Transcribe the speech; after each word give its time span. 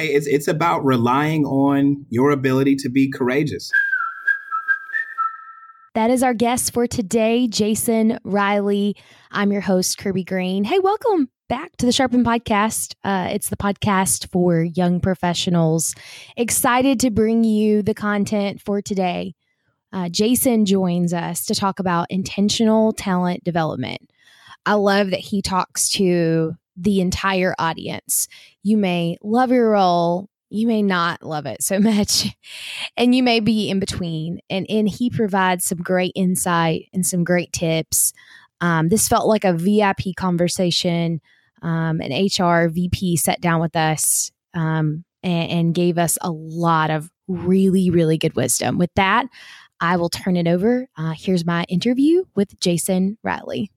say 0.00 0.08
it's 0.08 0.26
it's 0.26 0.48
about 0.48 0.84
relying 0.84 1.44
on 1.44 2.04
your 2.08 2.30
ability 2.30 2.76
to 2.76 2.88
be 2.88 3.10
courageous. 3.10 3.70
That 5.94 6.10
is 6.10 6.22
our 6.22 6.34
guest 6.34 6.72
for 6.72 6.86
today, 6.86 7.48
Jason 7.48 8.18
Riley. 8.22 8.96
I'm 9.32 9.50
your 9.52 9.60
host, 9.60 9.98
Kirby 9.98 10.24
Green. 10.24 10.64
Hey, 10.64 10.78
welcome 10.78 11.28
back 11.48 11.76
to 11.78 11.86
the 11.86 11.92
Sharpen 11.92 12.24
Podcast. 12.24 12.94
Uh, 13.02 13.28
it's 13.32 13.48
the 13.48 13.56
podcast 13.56 14.30
for 14.30 14.62
young 14.62 15.00
professionals. 15.00 15.94
Excited 16.36 17.00
to 17.00 17.10
bring 17.10 17.42
you 17.42 17.82
the 17.82 17.94
content 17.94 18.60
for 18.60 18.80
today. 18.80 19.34
Uh, 19.92 20.08
Jason 20.08 20.64
joins 20.64 21.12
us 21.12 21.44
to 21.46 21.54
talk 21.56 21.80
about 21.80 22.06
intentional 22.08 22.92
talent 22.92 23.42
development. 23.42 24.08
I 24.64 24.74
love 24.74 25.10
that 25.10 25.18
he 25.18 25.42
talks 25.42 25.90
to 25.90 26.54
the 26.80 27.00
entire 27.00 27.54
audience. 27.58 28.28
You 28.62 28.76
may 28.76 29.16
love 29.22 29.50
your 29.50 29.70
role, 29.70 30.28
you 30.48 30.66
may 30.66 30.82
not 30.82 31.22
love 31.22 31.46
it 31.46 31.62
so 31.62 31.78
much, 31.80 32.26
and 32.96 33.14
you 33.14 33.22
may 33.22 33.40
be 33.40 33.70
in 33.70 33.80
between. 33.80 34.40
And, 34.48 34.66
and 34.68 34.88
he 34.88 35.10
provides 35.10 35.64
some 35.64 35.78
great 35.78 36.12
insight 36.14 36.88
and 36.92 37.06
some 37.06 37.24
great 37.24 37.52
tips. 37.52 38.12
Um, 38.60 38.88
this 38.88 39.08
felt 39.08 39.26
like 39.26 39.44
a 39.44 39.54
VIP 39.54 40.14
conversation 40.16 41.20
um, 41.62 42.00
an 42.00 42.12
HR 42.12 42.68
VP 42.68 43.16
sat 43.16 43.40
down 43.40 43.60
with 43.60 43.76
us 43.76 44.30
um, 44.54 45.04
and, 45.22 45.50
and 45.50 45.74
gave 45.74 45.98
us 45.98 46.18
a 46.20 46.30
lot 46.30 46.90
of 46.90 47.10
really, 47.28 47.90
really 47.90 48.18
good 48.18 48.34
wisdom. 48.34 48.78
With 48.78 48.90
that, 48.96 49.26
I 49.80 49.96
will 49.96 50.08
turn 50.08 50.36
it 50.36 50.46
over. 50.46 50.88
Uh, 50.96 51.14
here's 51.16 51.44
my 51.44 51.64
interview 51.64 52.24
with 52.34 52.58
Jason 52.60 53.18
Riley. 53.22 53.70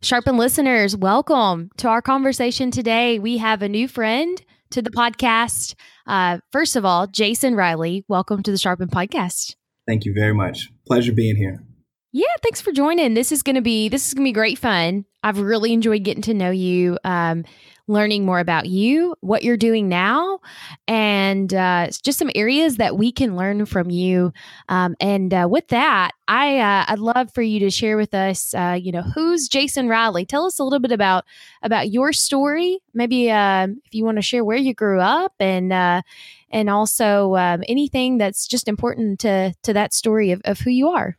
Sharpen 0.00 0.36
listeners, 0.36 0.96
welcome 0.96 1.70
to 1.78 1.88
our 1.88 2.00
conversation 2.00 2.70
today. 2.70 3.18
We 3.18 3.38
have 3.38 3.62
a 3.62 3.68
new 3.68 3.88
friend 3.88 4.40
to 4.70 4.80
the 4.80 4.92
podcast. 4.92 5.74
Uh, 6.06 6.38
first 6.52 6.76
of 6.76 6.84
all, 6.84 7.08
Jason 7.08 7.56
Riley, 7.56 8.04
welcome 8.06 8.44
to 8.44 8.52
the 8.52 8.58
Sharpen 8.58 8.88
podcast. 8.88 9.56
Thank 9.88 10.04
you 10.04 10.14
very 10.14 10.32
much. 10.32 10.68
Pleasure 10.86 11.12
being 11.12 11.34
here. 11.34 11.64
Yeah, 12.12 12.26
thanks 12.44 12.60
for 12.60 12.70
joining. 12.70 13.14
This 13.14 13.32
is 13.32 13.42
going 13.42 13.56
to 13.56 13.60
be 13.60 13.88
this 13.88 14.06
is 14.06 14.14
going 14.14 14.24
to 14.24 14.28
be 14.28 14.32
great 14.32 14.56
fun. 14.56 15.04
I've 15.24 15.40
really 15.40 15.72
enjoyed 15.72 16.04
getting 16.04 16.22
to 16.22 16.34
know 16.34 16.52
you, 16.52 16.96
um, 17.02 17.44
learning 17.88 18.24
more 18.24 18.38
about 18.38 18.66
you, 18.66 19.16
what 19.20 19.42
you're 19.42 19.56
doing 19.56 19.88
now, 19.88 20.40
and 20.86 21.52
uh, 21.52 21.88
just 22.02 22.18
some 22.18 22.30
areas 22.34 22.76
that 22.76 22.96
we 22.96 23.10
can 23.10 23.36
learn 23.36 23.66
from 23.66 23.90
you. 23.90 24.32
Um, 24.68 24.94
and 25.00 25.32
uh, 25.34 25.48
with 25.50 25.68
that, 25.68 26.12
I 26.28 26.58
uh, 26.58 26.84
I'd 26.88 26.98
love 26.98 27.32
for 27.32 27.42
you 27.42 27.58
to 27.60 27.70
share 27.70 27.96
with 27.96 28.14
us. 28.14 28.54
Uh, 28.54 28.78
you 28.80 28.92
know, 28.92 29.02
who's 29.02 29.48
Jason 29.48 29.88
Riley? 29.88 30.26
Tell 30.26 30.44
us 30.44 30.58
a 30.58 30.64
little 30.64 30.78
bit 30.78 30.92
about 30.92 31.24
about 31.62 31.90
your 31.90 32.12
story. 32.12 32.78
Maybe 32.94 33.30
um, 33.30 33.80
if 33.84 33.94
you 33.94 34.04
want 34.04 34.18
to 34.18 34.22
share 34.22 34.44
where 34.44 34.56
you 34.56 34.74
grew 34.74 35.00
up 35.00 35.32
and 35.40 35.72
uh, 35.72 36.02
and 36.50 36.70
also 36.70 37.34
um, 37.36 37.64
anything 37.66 38.18
that's 38.18 38.46
just 38.46 38.68
important 38.68 39.20
to 39.20 39.54
to 39.62 39.72
that 39.72 39.94
story 39.94 40.30
of, 40.30 40.42
of 40.44 40.60
who 40.60 40.70
you 40.70 40.88
are. 40.88 41.16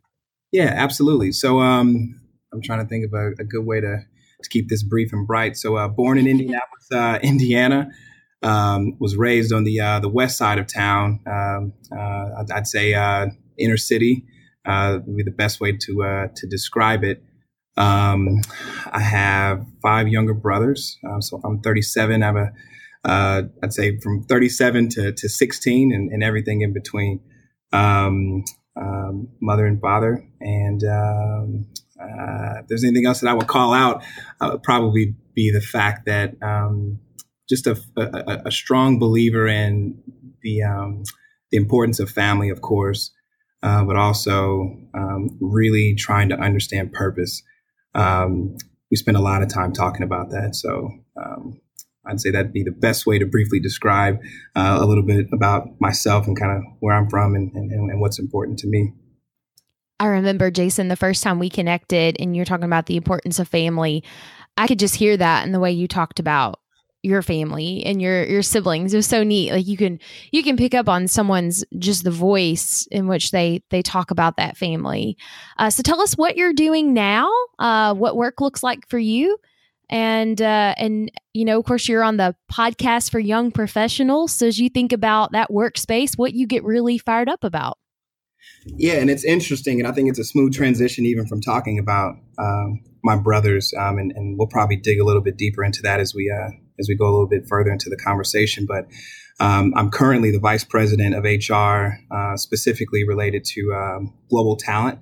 Yeah, 0.52 0.72
absolutely. 0.74 1.32
So 1.32 1.60
um, 1.60 2.20
I'm 2.52 2.60
trying 2.60 2.80
to 2.80 2.88
think 2.88 3.04
of 3.04 3.14
a, 3.14 3.28
a, 3.38 3.44
good 3.44 3.64
way 3.64 3.80
to, 3.80 4.04
to 4.42 4.48
keep 4.48 4.68
this 4.68 4.82
brief 4.82 5.12
and 5.12 5.26
bright. 5.26 5.56
So 5.56 5.76
uh, 5.76 5.88
born 5.88 6.18
in 6.18 6.26
Indianapolis, 6.34 6.88
uh, 6.92 7.18
Indiana, 7.22 7.88
um, 8.42 8.96
was 8.98 9.16
raised 9.16 9.52
on 9.52 9.64
the 9.64 9.80
uh, 9.80 10.00
the 10.00 10.08
west 10.08 10.38
side 10.38 10.58
of 10.58 10.66
town. 10.66 11.20
Um, 11.26 11.72
uh, 11.92 12.40
I'd, 12.40 12.50
I'd, 12.54 12.66
say 12.66 12.94
uh, 12.94 13.26
inner 13.58 13.76
city 13.76 14.24
uh, 14.64 14.98
would 15.04 15.16
be 15.16 15.22
the 15.22 15.30
best 15.30 15.60
way 15.60 15.76
to 15.76 16.30
to 16.34 16.46
describe 16.46 17.04
it. 17.04 17.22
Um, 17.76 18.40
I 18.90 19.00
have 19.00 19.64
five 19.82 20.08
younger 20.08 20.34
brothers, 20.34 20.98
so 21.20 21.40
I'm 21.44 21.60
37. 21.60 22.22
I 22.22 22.26
have 22.26 22.36
a 22.36 23.50
I'd 23.62 23.72
say 23.72 23.98
from 24.00 24.24
37 24.24 24.88
to, 24.90 25.12
to 25.12 25.28
16 25.28 25.92
and, 25.92 26.10
and 26.10 26.22
everything 26.22 26.62
in 26.62 26.72
between. 26.72 27.20
Um, 27.72 28.44
um, 28.76 29.28
mother 29.40 29.66
and 29.66 29.80
father. 29.80 30.24
And 30.40 30.82
um, 30.84 31.66
uh, 32.00 32.60
if 32.60 32.68
there's 32.68 32.84
anything 32.84 33.06
else 33.06 33.20
that 33.20 33.28
I 33.28 33.34
would 33.34 33.46
call 33.46 33.72
out, 33.72 34.02
I 34.40 34.50
would 34.50 34.62
probably 34.62 35.14
be 35.34 35.50
the 35.50 35.60
fact 35.60 36.06
that 36.06 36.34
um, 36.42 36.98
just 37.48 37.66
a, 37.66 37.80
a, 37.96 38.42
a, 38.46 38.50
strong 38.50 38.98
believer 38.98 39.46
in 39.46 40.02
the 40.42 40.62
um, 40.62 41.02
the 41.50 41.56
importance 41.56 42.00
of 42.00 42.10
family, 42.10 42.48
of 42.48 42.60
course, 42.62 43.10
uh, 43.62 43.84
but 43.84 43.96
also 43.96 44.76
um, 44.94 45.38
really 45.40 45.94
trying 45.94 46.28
to 46.30 46.36
understand 46.36 46.92
purpose. 46.92 47.42
Um, 47.94 48.56
we 48.90 48.96
spend 48.96 49.16
a 49.16 49.20
lot 49.20 49.42
of 49.42 49.48
time 49.48 49.72
talking 49.72 50.02
about 50.02 50.30
that, 50.30 50.54
so 50.54 50.90
I'd 52.06 52.20
say 52.20 52.30
that'd 52.30 52.52
be 52.52 52.62
the 52.62 52.70
best 52.72 53.06
way 53.06 53.18
to 53.18 53.26
briefly 53.26 53.60
describe 53.60 54.18
uh, 54.56 54.78
a 54.80 54.86
little 54.86 55.04
bit 55.04 55.26
about 55.32 55.68
myself 55.80 56.26
and 56.26 56.38
kind 56.38 56.52
of 56.52 56.62
where 56.80 56.94
I'm 56.94 57.08
from 57.08 57.34
and, 57.34 57.52
and, 57.54 57.70
and 57.70 58.00
what's 58.00 58.18
important 58.18 58.58
to 58.60 58.66
me. 58.66 58.92
I 60.00 60.06
remember, 60.06 60.50
Jason, 60.50 60.88
the 60.88 60.96
first 60.96 61.22
time 61.22 61.38
we 61.38 61.50
connected 61.50 62.16
and 62.18 62.34
you're 62.34 62.46
talking 62.46 62.64
about 62.64 62.86
the 62.86 62.96
importance 62.96 63.38
of 63.38 63.48
family. 63.48 64.02
I 64.56 64.66
could 64.66 64.78
just 64.78 64.96
hear 64.96 65.16
that 65.16 65.46
in 65.46 65.52
the 65.52 65.60
way 65.60 65.70
you 65.70 65.86
talked 65.86 66.18
about 66.18 66.58
your 67.02 67.22
family 67.22 67.82
and 67.84 68.02
your 68.02 68.24
your 68.24 68.42
siblings. 68.42 68.92
It 68.92 68.98
was 68.98 69.06
so 69.06 69.22
neat. 69.22 69.52
Like 69.52 69.66
you 69.66 69.76
can 69.76 70.00
you 70.32 70.42
can 70.42 70.56
pick 70.56 70.74
up 70.74 70.88
on 70.88 71.06
someone's 71.06 71.64
just 71.78 72.04
the 72.04 72.10
voice 72.10 72.86
in 72.90 73.06
which 73.08 73.30
they 73.30 73.62
they 73.70 73.82
talk 73.82 74.10
about 74.10 74.36
that 74.38 74.56
family. 74.56 75.16
Uh, 75.58 75.70
so 75.70 75.82
tell 75.82 76.00
us 76.00 76.14
what 76.14 76.36
you're 76.36 76.52
doing 76.52 76.92
now. 76.94 77.30
Uh, 77.58 77.94
what 77.94 78.16
work 78.16 78.40
looks 78.40 78.62
like 78.62 78.88
for 78.88 78.98
you, 78.98 79.38
and 79.90 80.40
uh, 80.40 80.74
and 80.78 81.10
you 81.34 81.44
know 81.44 81.58
of 81.58 81.64
course 81.66 81.88
you're 81.88 82.04
on 82.04 82.16
the 82.16 82.34
podcast 82.50 83.10
for 83.10 83.18
young 83.18 83.50
professionals 83.50 84.32
so 84.32 84.46
as 84.46 84.58
you 84.58 84.68
think 84.68 84.92
about 84.92 85.32
that 85.32 85.50
workspace 85.50 86.16
what 86.16 86.32
you 86.34 86.46
get 86.46 86.64
really 86.64 86.98
fired 86.98 87.28
up 87.28 87.44
about 87.44 87.78
yeah 88.64 88.94
and 88.94 89.10
it's 89.10 89.24
interesting 89.24 89.78
and 89.78 89.88
i 89.88 89.92
think 89.92 90.08
it's 90.08 90.18
a 90.18 90.24
smooth 90.24 90.52
transition 90.52 91.04
even 91.04 91.26
from 91.26 91.40
talking 91.40 91.78
about 91.78 92.16
um, 92.38 92.80
my 93.02 93.16
brothers 93.16 93.72
um, 93.78 93.98
and, 93.98 94.12
and, 94.12 94.38
we'll 94.38 94.48
probably 94.48 94.76
dig 94.76 94.98
a 94.98 95.04
little 95.04 95.22
bit 95.22 95.36
deeper 95.36 95.64
into 95.64 95.82
that 95.82 96.00
as 96.00 96.14
we 96.14 96.30
uh, 96.30 96.50
as 96.78 96.86
we 96.88 96.94
go 96.94 97.04
a 97.04 97.12
little 97.12 97.28
bit 97.28 97.46
further 97.48 97.70
into 97.70 97.88
the 97.90 97.96
conversation 97.96 98.66
but 98.66 98.86
um, 99.40 99.72
i'm 99.76 99.90
currently 99.90 100.30
the 100.30 100.38
vice 100.38 100.64
president 100.64 101.14
of 101.14 101.24
hr 101.24 101.94
uh, 102.14 102.36
specifically 102.36 103.06
related 103.06 103.44
to 103.44 103.72
um, 103.74 104.12
global 104.28 104.56
talent 104.56 104.98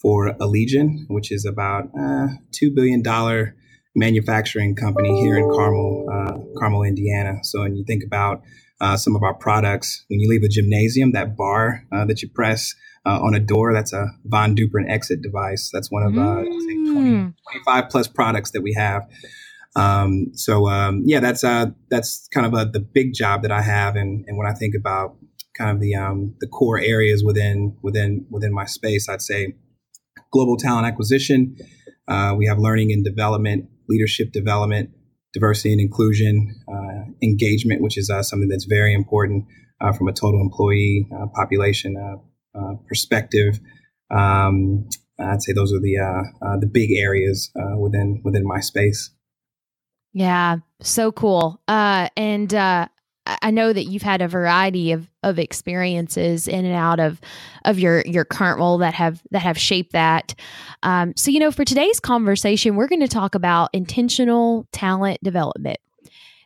for 0.00 0.34
allegion 0.40 1.04
which 1.08 1.30
is 1.30 1.44
about 1.44 1.84
uh, 1.98 2.28
$2 2.52 2.74
billion 2.74 3.02
manufacturing 3.94 4.74
company 4.74 5.20
here 5.20 5.36
in 5.36 5.48
Carmel, 5.50 6.06
uh, 6.10 6.58
Carmel, 6.58 6.82
Indiana. 6.82 7.38
So 7.42 7.60
when 7.60 7.76
you 7.76 7.84
think 7.84 8.02
about 8.04 8.42
uh, 8.82 8.96
some 8.96 9.14
of 9.14 9.22
our 9.22 9.32
products, 9.32 10.04
when 10.08 10.20
you 10.20 10.28
leave 10.28 10.42
a 10.42 10.48
gymnasium, 10.48 11.12
that 11.12 11.36
bar 11.36 11.86
uh, 11.92 12.04
that 12.04 12.20
you 12.20 12.28
press 12.28 12.74
uh, 13.06 13.20
on 13.20 13.34
a 13.34 13.40
door, 13.40 13.72
that's 13.72 13.92
a 13.92 14.08
Von 14.24 14.54
Duprin 14.56 14.90
exit 14.90 15.22
device. 15.22 15.70
That's 15.72 15.90
one 15.90 16.02
of 16.02 16.14
uh, 16.14 16.42
mm. 16.42 16.92
20, 16.92 17.32
25 17.64 17.88
plus 17.88 18.08
products 18.08 18.50
that 18.50 18.60
we 18.60 18.74
have. 18.74 19.08
Um, 19.76 20.32
so 20.34 20.68
um, 20.68 21.02
yeah, 21.06 21.20
that's 21.20 21.44
uh, 21.44 21.66
that's 21.90 22.28
kind 22.34 22.44
of 22.44 22.54
a, 22.54 22.70
the 22.70 22.80
big 22.80 23.14
job 23.14 23.42
that 23.42 23.52
I 23.52 23.62
have, 23.62 23.96
and, 23.96 24.24
and 24.26 24.36
when 24.36 24.46
I 24.46 24.52
think 24.52 24.74
about 24.74 25.16
kind 25.56 25.70
of 25.70 25.80
the 25.80 25.94
um, 25.94 26.34
the 26.40 26.46
core 26.46 26.78
areas 26.78 27.22
within 27.24 27.76
within 27.82 28.26
within 28.30 28.52
my 28.52 28.66
space, 28.66 29.08
I'd 29.08 29.22
say 29.22 29.54
global 30.32 30.56
talent 30.56 30.86
acquisition. 30.86 31.56
Uh, 32.08 32.34
we 32.36 32.46
have 32.46 32.58
learning 32.58 32.92
and 32.92 33.04
development 33.04 33.68
leadership 33.88 34.32
development, 34.32 34.90
diversity 35.32 35.72
and 35.72 35.80
inclusion, 35.80 36.54
uh, 36.68 37.10
engagement, 37.22 37.82
which 37.82 37.96
is 37.96 38.10
uh, 38.10 38.22
something 38.22 38.48
that's 38.48 38.64
very 38.64 38.94
important 38.94 39.46
uh, 39.80 39.92
from 39.92 40.08
a 40.08 40.12
total 40.12 40.40
employee 40.40 41.08
uh, 41.14 41.26
population 41.34 41.96
uh, 41.96 42.58
uh, 42.58 42.74
perspective. 42.86 43.58
Um, 44.10 44.88
I'd 45.18 45.42
say 45.42 45.52
those 45.52 45.72
are 45.72 45.80
the 45.80 45.96
the 46.60 46.66
big 46.66 46.90
areas 46.92 47.50
within 47.78 48.20
within 48.24 48.46
my 48.46 48.60
space. 48.60 49.10
Yeah, 50.12 50.58
so 50.80 51.12
cool. 51.12 51.60
and 51.68 52.52
I 53.24 53.50
know 53.52 53.72
that 53.72 53.84
you've 53.84 54.02
had 54.02 54.20
a 54.20 54.28
variety 54.28 54.92
of 54.92 55.08
of 55.22 55.38
experiences 55.38 56.48
in 56.48 56.64
and 56.64 56.74
out 56.74 56.98
of 56.98 57.20
of 57.64 57.78
your 57.78 58.02
your 58.04 58.24
current 58.24 58.58
role 58.58 58.78
that 58.78 58.94
have 58.94 59.22
that 59.30 59.42
have 59.42 59.58
shaped 59.58 59.92
that. 59.92 60.34
Um, 60.82 61.12
so 61.16 61.30
you 61.30 61.38
know, 61.38 61.52
for 61.52 61.64
today's 61.64 62.00
conversation, 62.00 62.74
we're 62.74 62.88
going 62.88 63.00
to 63.00 63.08
talk 63.08 63.34
about 63.34 63.70
intentional 63.72 64.66
talent 64.72 65.22
development. 65.22 65.78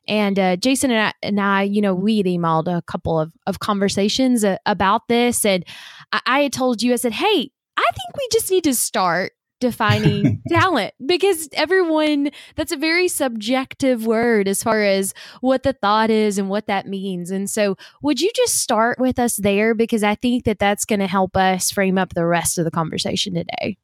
And 0.08 0.38
uh, 0.38 0.56
Jason 0.56 0.90
and 0.90 1.08
I, 1.08 1.12
and 1.22 1.40
I, 1.40 1.62
you 1.62 1.80
know, 1.80 1.94
we 1.94 2.18
had 2.18 2.26
emailed 2.26 2.68
a 2.68 2.82
couple 2.82 3.18
of, 3.18 3.32
of 3.46 3.58
conversations 3.58 4.44
uh, 4.44 4.56
about 4.64 5.08
this. 5.08 5.44
And 5.44 5.64
I, 6.12 6.20
I 6.26 6.40
had 6.40 6.52
told 6.52 6.82
you, 6.82 6.92
I 6.92 6.96
said, 6.96 7.12
hey, 7.12 7.50
I 7.76 7.82
think 7.82 8.16
we 8.16 8.28
just 8.30 8.50
need 8.50 8.64
to 8.64 8.74
start 8.74 9.32
defining 9.60 10.42
talent 10.48 10.94
because 11.04 11.48
everyone 11.52 12.30
that's 12.56 12.72
a 12.72 12.76
very 12.76 13.08
subjective 13.08 14.06
word 14.06 14.48
as 14.48 14.62
far 14.62 14.82
as 14.82 15.14
what 15.40 15.62
the 15.62 15.72
thought 15.72 16.10
is 16.10 16.38
and 16.38 16.48
what 16.48 16.66
that 16.66 16.86
means. 16.86 17.30
And 17.30 17.48
so 17.48 17.76
would 18.02 18.20
you 18.20 18.30
just 18.34 18.58
start 18.58 18.98
with 18.98 19.18
us 19.18 19.36
there? 19.36 19.74
Because 19.74 20.02
i 20.02 20.14
think 20.14 20.44
that 20.44 20.58
that's 20.58 20.84
going 20.84 21.00
to 21.00 21.06
help 21.06 21.36
us 21.36 21.70
frame 21.70 21.98
up 21.98 22.14
the 22.14 22.26
rest 22.26 22.58
of 22.58 22.64
the 22.64 22.70
conversation 22.70 23.34
today. 23.34 23.76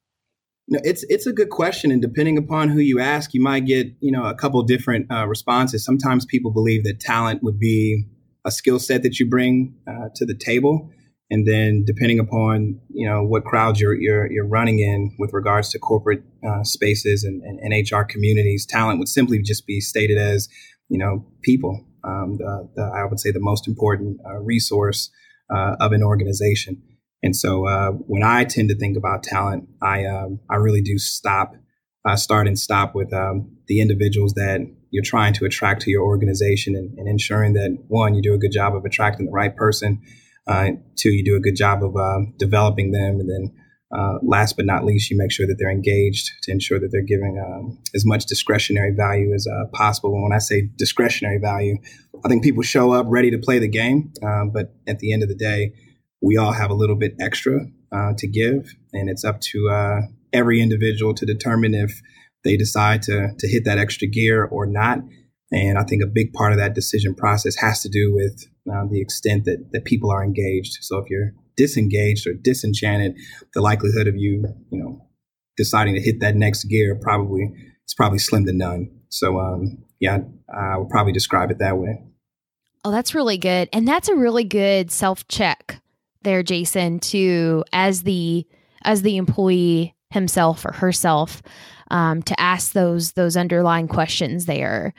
No, 0.69 0.78
it's 0.84 1.04
it's 1.08 1.26
a 1.26 1.32
good 1.32 1.50
question, 1.50 1.90
and 1.90 2.00
depending 2.00 2.38
upon 2.38 2.69
who 2.69 2.78
you 2.78 3.00
ask, 3.00 3.34
you 3.34 3.42
might 3.42 3.66
get 3.66 3.88
you 4.00 4.12
know 4.12 4.24
a 4.24 4.34
couple 4.34 4.62
different 4.62 5.10
uh, 5.10 5.26
responses. 5.26 5.84
Sometimes 5.84 6.24
people 6.24 6.52
believe 6.52 6.84
that 6.84 7.00
talent 7.00 7.42
would 7.42 7.58
be 7.58 8.06
a 8.44 8.50
skill 8.50 8.78
set 8.78 9.02
that 9.02 9.19
you 9.19 9.28
bring 9.28 9.74
uh, 9.86 10.08
to 10.14 10.24
the 10.24 10.34
table, 10.34 10.90
and 11.32 11.46
then 11.46 11.82
depending 11.87 12.19
upon 12.19 12.79
you 12.90 13.08
know 13.08 13.25
what 13.25 13.44
crowds 13.44 13.81
you're 13.81 13.94
you're, 13.94 14.31
you're 14.31 14.46
running 14.46 14.81
in 14.81 15.17
with 15.19 15.32
regards 15.32 15.70
to 15.70 15.79
corporate 15.79 16.23
uh, 16.46 16.62
spaces 16.62 17.25
and, 17.25 17.43
and, 17.43 17.58
and, 17.61 17.90
HR 17.90 18.02
communities, 18.02 18.67
talent 18.67 18.99
would 18.99 19.08
simply 19.08 19.40
just 19.40 19.67
be 19.67 19.81
stated 19.81 20.19
as 20.19 20.49
you 20.88 20.99
know 20.99 21.26
people. 21.43 21.84
Um, 22.05 22.37
the, 22.37 22.69
the, 22.75 22.82
I 22.82 23.05
would 23.05 23.19
say 23.19 23.31
the 23.31 23.40
most 23.40 23.67
important 23.67 24.20
uh, 24.29 24.38
resource 24.40 25.11
uh, 25.49 25.76
of 25.81 25.93
an 25.93 26.02
organization. 26.02 26.82
And 27.23 27.34
so 27.34 27.67
uh, 27.67 27.93
when 27.93 28.25
I 28.25 28.44
tend 28.44 28.69
to 28.69 28.76
think 28.76 28.96
about 28.96 29.23
talent, 29.23 29.69
I 29.81 30.05
um, 30.05 30.38
I 30.50 30.56
really 30.56 30.82
do 30.82 30.99
stop, 30.99 31.55
start 32.17 32.46
and 32.46 32.58
stop 32.58 32.94
with 32.94 33.12
um, 33.14 33.56
the 33.69 33.81
individuals 33.81 34.34
that 34.34 34.61
you're 34.90 35.05
trying 35.05 35.32
to 35.34 35.46
attract 35.46 35.81
to 35.82 35.90
your 35.90 36.02
organization 36.02 36.76
and, 36.76 36.99
and, 36.99 37.08
ensuring 37.08 37.55
that 37.55 37.79
one, 37.88 38.14
you 38.14 38.20
do 38.20 38.34
a 38.34 38.38
good 38.38 38.52
job 38.52 38.76
of 38.76 38.84
attracting 38.84 39.25
the 39.25 39.32
right 39.32 39.56
person, 39.56 40.02
uh, 40.47 40.71
you 41.05 41.25
do 41.25 41.37
a 41.37 41.41
good 41.41 41.56
job 41.56 41.83
of 41.83 41.97
uh, 41.97 42.21
developing 42.39 42.93
them. 42.93 43.21
And 43.21 43.29
then 43.29 43.55
uh, 43.94 44.19
last 44.23 44.56
but 44.56 44.67
not 44.67 44.85
least, 44.85 45.11
you 45.11 45.19
make 45.19 45.31
sure 45.31 45.47
that 45.47 45.56
they're 45.59 45.71
engaged 45.71 46.31
to 46.43 46.53
ensure 46.53 46.81
that 46.81 46.89
they're 46.91 47.03
giving 47.03 47.39
um, 47.39 47.79
as 47.94 48.06
much 48.06 48.27
discretionary 48.27 48.94
value 48.97 49.35
as 49.35 49.47
uh, 49.47 49.67
possible. 49.73 50.15
And 50.15 50.23
when 50.23 50.33
I 50.33 50.39
say 50.39 50.69
discretionary 50.77 51.39
value, 51.39 51.77
I 52.25 52.29
think 52.29 52.43
people 52.43 52.62
show 52.62 52.93
up 52.93 53.06
ready 53.09 53.31
to 53.31 53.39
play 53.39 53.59
the 53.59 53.69
game. 53.69 54.12
Um, 54.23 54.50
but 54.50 54.75
at 54.89 54.99
the 55.00 55.12
end 55.12 55.23
of 55.23 55.29
the 55.29 55.35
day, 55.35 55.75
we 56.23 56.37
all 56.37 56.53
have 56.53 56.71
a 56.71 56.75
little 56.75 56.97
bit 56.97 57.15
extra 57.21 57.67
uh, 57.93 58.12
to 58.17 58.27
give. 58.27 58.75
And 58.93 59.11
it's 59.11 59.25
up 59.25 59.41
to 59.41 59.69
uh, 59.69 60.00
every 60.33 60.61
individual 60.61 61.15
to 61.15 61.27
determine 61.27 61.75
if 61.75 62.00
they 62.44 62.56
decide 62.56 63.03
to, 63.03 63.29
to 63.39 63.49
hit 63.49 63.65
that 63.65 63.79
extra 63.79 64.09
gear 64.09 64.44
or 64.44 64.67
not. 64.67 65.00
And 65.53 65.79
I 65.79 65.85
think 65.85 66.03
a 66.03 66.06
big 66.06 66.33
part 66.33 66.53
of 66.53 66.59
that 66.59 66.75
decision 66.75 67.15
process 67.15 67.56
has 67.56 67.83
to 67.83 67.89
do 67.89 68.15
with 68.15 68.47
uh, 68.70 68.87
the 68.91 69.00
extent 69.00 69.44
that, 69.44 69.70
that 69.73 69.85
people 69.85 70.11
are 70.11 70.25
engaged. 70.25 70.79
So 70.82 70.99
if 70.99 71.11
you're 71.11 71.32
disengaged 71.56 72.26
or 72.26 72.35
disenchanted, 72.35 73.17
the 73.55 73.61
likelihood 73.61 74.06
of 74.06 74.17
you, 74.17 74.44
you 74.70 74.79
know, 74.79 75.06
deciding 75.56 75.94
to 75.94 76.00
hit 76.00 76.20
that 76.20 76.35
next 76.35 76.64
gear 76.64 76.99
probably 77.00 77.53
it's 77.85 77.94
probably 77.94 78.19
slim 78.19 78.47
to 78.47 78.53
none. 78.53 78.91
So 79.09 79.38
um, 79.38 79.85
yeah, 80.00 80.19
I 80.53 80.79
would 80.79 80.88
probably 80.88 81.12
describe 81.12 81.50
it 81.50 81.59
that 81.59 81.76
way. 81.76 82.03
Oh, 82.85 82.91
that's 82.91 83.14
really 83.14 83.38
good, 83.38 83.69
and 83.73 83.87
that's 83.87 84.09
a 84.09 84.17
really 84.17 84.44
good 84.44 84.91
self 84.91 85.29
check 85.29 85.81
there, 86.23 86.43
Jason. 86.43 87.00
To 87.00 87.65
as 87.73 88.03
the 88.03 88.47
as 88.85 89.03
the 89.03 89.17
employee 89.17 89.94
himself 90.11 90.65
or 90.65 90.73
herself 90.73 91.43
um, 91.91 92.23
to 92.23 92.41
ask 92.41 92.73
those 92.73 93.12
those 93.12 93.37
underlying 93.37 93.88
questions 93.88 94.47
there. 94.47 94.94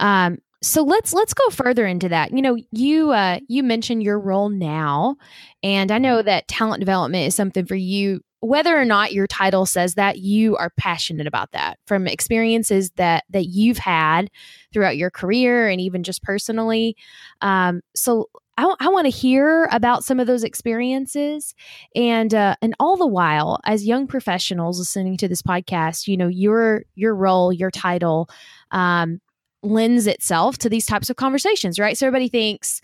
Um, 0.00 0.38
so 0.62 0.82
let's 0.82 1.12
let's 1.12 1.34
go 1.34 1.48
further 1.50 1.86
into 1.86 2.08
that. 2.08 2.32
You 2.32 2.42
know, 2.42 2.56
you 2.72 3.10
uh, 3.12 3.38
you 3.48 3.62
mentioned 3.62 4.02
your 4.02 4.18
role 4.18 4.48
now, 4.48 5.16
and 5.62 5.90
I 5.90 5.98
know 5.98 6.22
that 6.22 6.48
talent 6.48 6.80
development 6.80 7.26
is 7.26 7.34
something 7.34 7.66
for 7.66 7.76
you. 7.76 8.20
Whether 8.40 8.76
or 8.78 8.84
not 8.84 9.12
your 9.12 9.26
title 9.26 9.66
says 9.66 9.94
that, 9.94 10.18
you 10.18 10.56
are 10.56 10.70
passionate 10.76 11.26
about 11.26 11.52
that 11.52 11.78
from 11.86 12.06
experiences 12.06 12.90
that 12.96 13.24
that 13.30 13.46
you've 13.46 13.78
had 13.78 14.30
throughout 14.72 14.96
your 14.96 15.10
career 15.10 15.68
and 15.68 15.80
even 15.80 16.02
just 16.02 16.22
personally. 16.22 16.96
Um, 17.40 17.80
so 17.94 18.28
I, 18.56 18.74
I 18.80 18.88
want 18.88 19.04
to 19.06 19.10
hear 19.10 19.68
about 19.70 20.04
some 20.04 20.18
of 20.18 20.26
those 20.26 20.42
experiences, 20.42 21.54
and 21.94 22.34
uh, 22.34 22.56
and 22.60 22.74
all 22.80 22.96
the 22.96 23.06
while, 23.06 23.60
as 23.64 23.86
young 23.86 24.08
professionals 24.08 24.80
listening 24.80 25.16
to 25.18 25.28
this 25.28 25.42
podcast, 25.42 26.08
you 26.08 26.16
know 26.16 26.26
your 26.26 26.82
your 26.96 27.14
role, 27.14 27.52
your 27.52 27.70
title, 27.70 28.28
um, 28.72 29.20
lends 29.62 30.06
itself 30.06 30.58
to 30.58 30.68
these 30.68 30.86
types 30.86 31.10
of 31.10 31.16
conversations, 31.16 31.78
right? 31.78 31.96
So 31.96 32.06
everybody 32.06 32.28
thinks, 32.28 32.80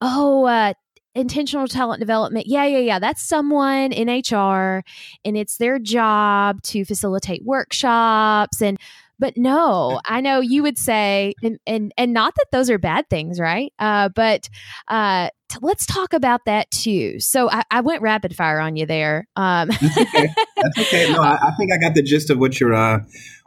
oh, 0.00 0.44
uh, 0.46 0.74
intentional 1.14 1.68
talent 1.68 2.00
development. 2.00 2.46
Yeah, 2.46 2.64
yeah, 2.64 2.78
yeah. 2.78 2.98
That's 2.98 3.22
someone 3.22 3.92
in 3.92 4.08
HR, 4.08 4.82
and 5.24 5.36
it's 5.36 5.58
their 5.58 5.78
job 5.78 6.62
to 6.62 6.84
facilitate 6.84 7.44
workshops 7.44 8.60
and 8.60 8.78
but 9.18 9.36
no, 9.36 10.00
I 10.04 10.20
know 10.20 10.40
you 10.40 10.62
would 10.62 10.76
say, 10.76 11.34
and 11.42 11.58
and 11.66 11.92
and 11.96 12.12
not 12.12 12.34
that 12.34 12.46
those 12.50 12.68
are 12.68 12.78
bad 12.78 13.08
things, 13.08 13.38
right? 13.38 13.72
Uh, 13.78 14.08
but 14.08 14.48
uh, 14.88 15.28
t- 15.48 15.58
let's 15.62 15.86
talk 15.86 16.12
about 16.12 16.44
that 16.46 16.70
too. 16.70 17.20
So 17.20 17.48
I, 17.48 17.62
I 17.70 17.80
went 17.80 18.02
rapid 18.02 18.34
fire 18.34 18.58
on 18.58 18.76
you 18.76 18.86
there. 18.86 19.28
Um. 19.36 19.68
That's 19.80 19.98
okay. 19.98 20.28
That's 20.56 20.78
okay. 20.78 21.12
No, 21.12 21.22
I, 21.22 21.38
I, 21.40 21.52
think 21.56 21.72
I 21.72 21.78
got 21.78 21.94
the 21.94 22.02
gist 22.02 22.28
of 22.30 22.38
what 22.38 22.58
you're 22.58 22.74
uh, 22.74 23.00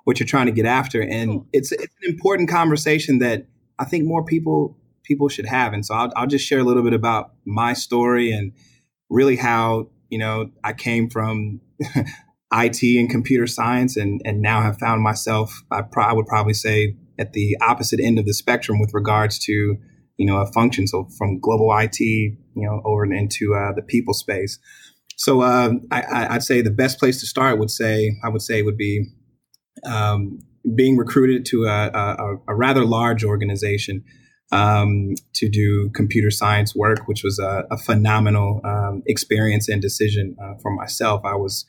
what 0.08 0.22
you're 0.22 0.28
trying 0.28 0.46
to 0.46 0.54
get 0.54 0.66
after, 0.66 1.02
and 1.02 1.30
cool. 1.32 1.48
it's 1.52 1.74
it's 1.74 1.94
an 2.02 2.10
important 2.10 2.48
conversation 2.48 3.20
that 3.20 3.46
I 3.78 3.84
think 3.84 4.06
more 4.06 4.24
people 4.24 4.78
people 5.04 5.28
should 5.28 5.46
have. 5.46 5.74
And 5.74 5.86
so 5.86 5.96
I'll, 5.96 6.14
I'll 6.16 6.28
just 6.28 6.48
share 6.48 6.60
a 6.60 6.64
little 6.64 6.82
bit 6.82 6.94
about 6.94 7.34
my 7.44 7.74
story 7.74 8.32
and 8.32 8.54
really 9.10 9.36
how 9.36 9.90
you 10.08 10.18
know 10.18 10.50
I 10.64 10.72
came 10.72 11.10
from 11.10 11.60
IT 12.54 12.82
and 12.84 13.10
computer 13.10 13.48
science, 13.48 13.98
and 13.98 14.22
and 14.24 14.42
now 14.42 14.62
have 14.62 14.80
found 14.80 15.02
myself. 15.02 15.62
I, 15.72 15.82
pro- 15.82 16.06
I, 16.06 16.14
would 16.14 16.28
probably 16.28 16.54
say 16.54 16.96
at 17.20 17.34
the 17.34 17.58
opposite 17.62 18.00
end 18.00 18.18
of 18.18 18.26
the 18.26 18.34
spectrum 18.34 18.80
with 18.80 18.94
regards 18.94 19.38
to 19.40 19.52
you 19.52 20.26
know 20.26 20.38
a 20.38 20.46
function. 20.54 20.88
So 20.88 21.10
from 21.18 21.42
global 21.42 21.78
IT, 21.78 22.00
you 22.00 22.38
know, 22.56 22.82
over 22.86 23.04
into 23.04 23.56
uh, 23.56 23.74
the 23.76 23.82
people 23.82 24.14
space. 24.14 24.58
So 25.18 25.42
uh, 25.42 25.72
I, 25.92 26.32
would 26.32 26.44
say 26.44 26.62
the 26.62 26.72
best 26.72 26.98
place 26.98 27.20
to 27.20 27.26
start 27.26 27.60
would 27.60 27.72
say 27.72 28.18
I 28.24 28.30
would 28.30 28.42
say 28.42 28.62
would 28.62 28.78
be 28.78 29.10
um, 29.86 30.40
being 30.76 30.98
recruited 30.98 31.46
to 31.46 31.66
a, 31.66 31.88
a, 31.94 32.36
a 32.48 32.56
rather 32.56 32.86
large 32.86 33.24
organization 33.24 34.04
um, 34.52 35.14
to 35.34 35.50
do 35.50 35.90
computer 35.94 36.32
science 36.32 36.76
work, 36.76 37.08
which 37.08 37.24
was 37.24 37.40
a, 37.40 37.66
a 37.72 37.78
phenomenal 37.78 38.62
um, 38.64 39.04
experience 39.06 39.68
and 39.68 39.82
decision 39.82 40.36
uh, 40.42 40.54
for 40.62 40.72
myself. 40.72 41.22
I 41.26 41.36
was 41.36 41.66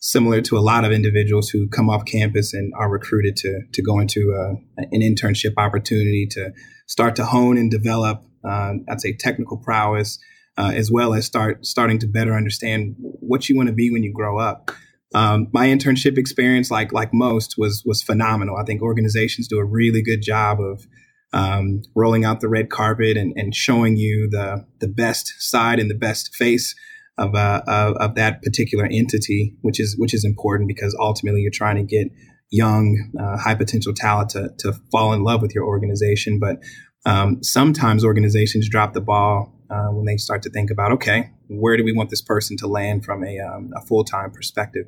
similar 0.00 0.40
to 0.42 0.56
a 0.56 0.60
lot 0.60 0.84
of 0.84 0.92
individuals 0.92 1.48
who 1.48 1.68
come 1.68 1.90
off 1.90 2.04
campus 2.04 2.54
and 2.54 2.72
are 2.76 2.88
recruited 2.88 3.36
to 3.36 3.62
to 3.72 3.82
go 3.82 3.98
into 3.98 4.32
a, 4.32 4.82
an 4.92 5.00
internship 5.00 5.54
opportunity 5.56 6.26
to 6.30 6.52
start 6.86 7.16
to 7.16 7.24
hone 7.24 7.58
and 7.58 7.70
develop, 7.70 8.22
uh, 8.44 8.74
I'd 8.88 9.00
say, 9.00 9.12
technical 9.12 9.56
prowess, 9.56 10.18
uh, 10.56 10.72
as 10.74 10.90
well 10.90 11.14
as 11.14 11.26
start 11.26 11.66
starting 11.66 11.98
to 12.00 12.06
better 12.06 12.34
understand 12.34 12.94
what 12.98 13.48
you 13.48 13.56
want 13.56 13.68
to 13.68 13.74
be 13.74 13.90
when 13.90 14.02
you 14.02 14.12
grow 14.12 14.38
up. 14.38 14.70
Um, 15.14 15.48
my 15.52 15.66
internship 15.66 16.18
experience, 16.18 16.70
like 16.70 16.92
like 16.92 17.10
most, 17.12 17.54
was 17.56 17.82
was 17.86 18.02
phenomenal. 18.02 18.56
I 18.56 18.64
think 18.64 18.82
organizations 18.82 19.48
do 19.48 19.58
a 19.58 19.64
really 19.64 20.02
good 20.02 20.22
job 20.22 20.60
of 20.60 20.86
um, 21.32 21.82
rolling 21.94 22.24
out 22.24 22.40
the 22.40 22.48
red 22.48 22.70
carpet 22.70 23.16
and, 23.16 23.32
and 23.36 23.54
showing 23.54 23.96
you 23.96 24.28
the 24.30 24.66
the 24.80 24.88
best 24.88 25.32
side 25.38 25.78
and 25.78 25.90
the 25.90 25.94
best 25.94 26.34
face 26.34 26.74
of, 27.18 27.34
uh, 27.34 27.62
of, 27.66 27.96
of 27.96 28.14
that 28.14 28.42
particular 28.42 28.88
entity, 28.90 29.54
which 29.62 29.80
is 29.80 29.96
which 29.98 30.14
is 30.14 30.24
important 30.24 30.68
because 30.68 30.96
ultimately 31.00 31.40
you're 31.40 31.50
trying 31.50 31.76
to 31.76 31.82
get 31.82 32.08
young, 32.50 33.10
uh, 33.20 33.36
high 33.36 33.54
potential 33.54 33.92
talent 33.94 34.30
to 34.30 34.50
to 34.58 34.72
fall 34.90 35.12
in 35.12 35.22
love 35.22 35.42
with 35.42 35.54
your 35.54 35.64
organization. 35.64 36.38
But 36.38 36.58
um, 37.06 37.42
sometimes 37.42 38.04
organizations 38.04 38.68
drop 38.68 38.92
the 38.92 39.00
ball 39.00 39.57
uh, 39.70 39.88
when 39.88 40.06
they 40.06 40.16
start 40.16 40.42
to 40.42 40.50
think 40.50 40.70
about, 40.70 40.92
okay, 40.92 41.30
where 41.48 41.76
do 41.76 41.84
we 41.84 41.92
want 41.92 42.10
this 42.10 42.22
person 42.22 42.56
to 42.58 42.66
land 42.66 43.04
from 43.04 43.24
a, 43.24 43.38
um, 43.38 43.70
a 43.76 43.80
full 43.82 44.04
time 44.04 44.30
perspective? 44.30 44.86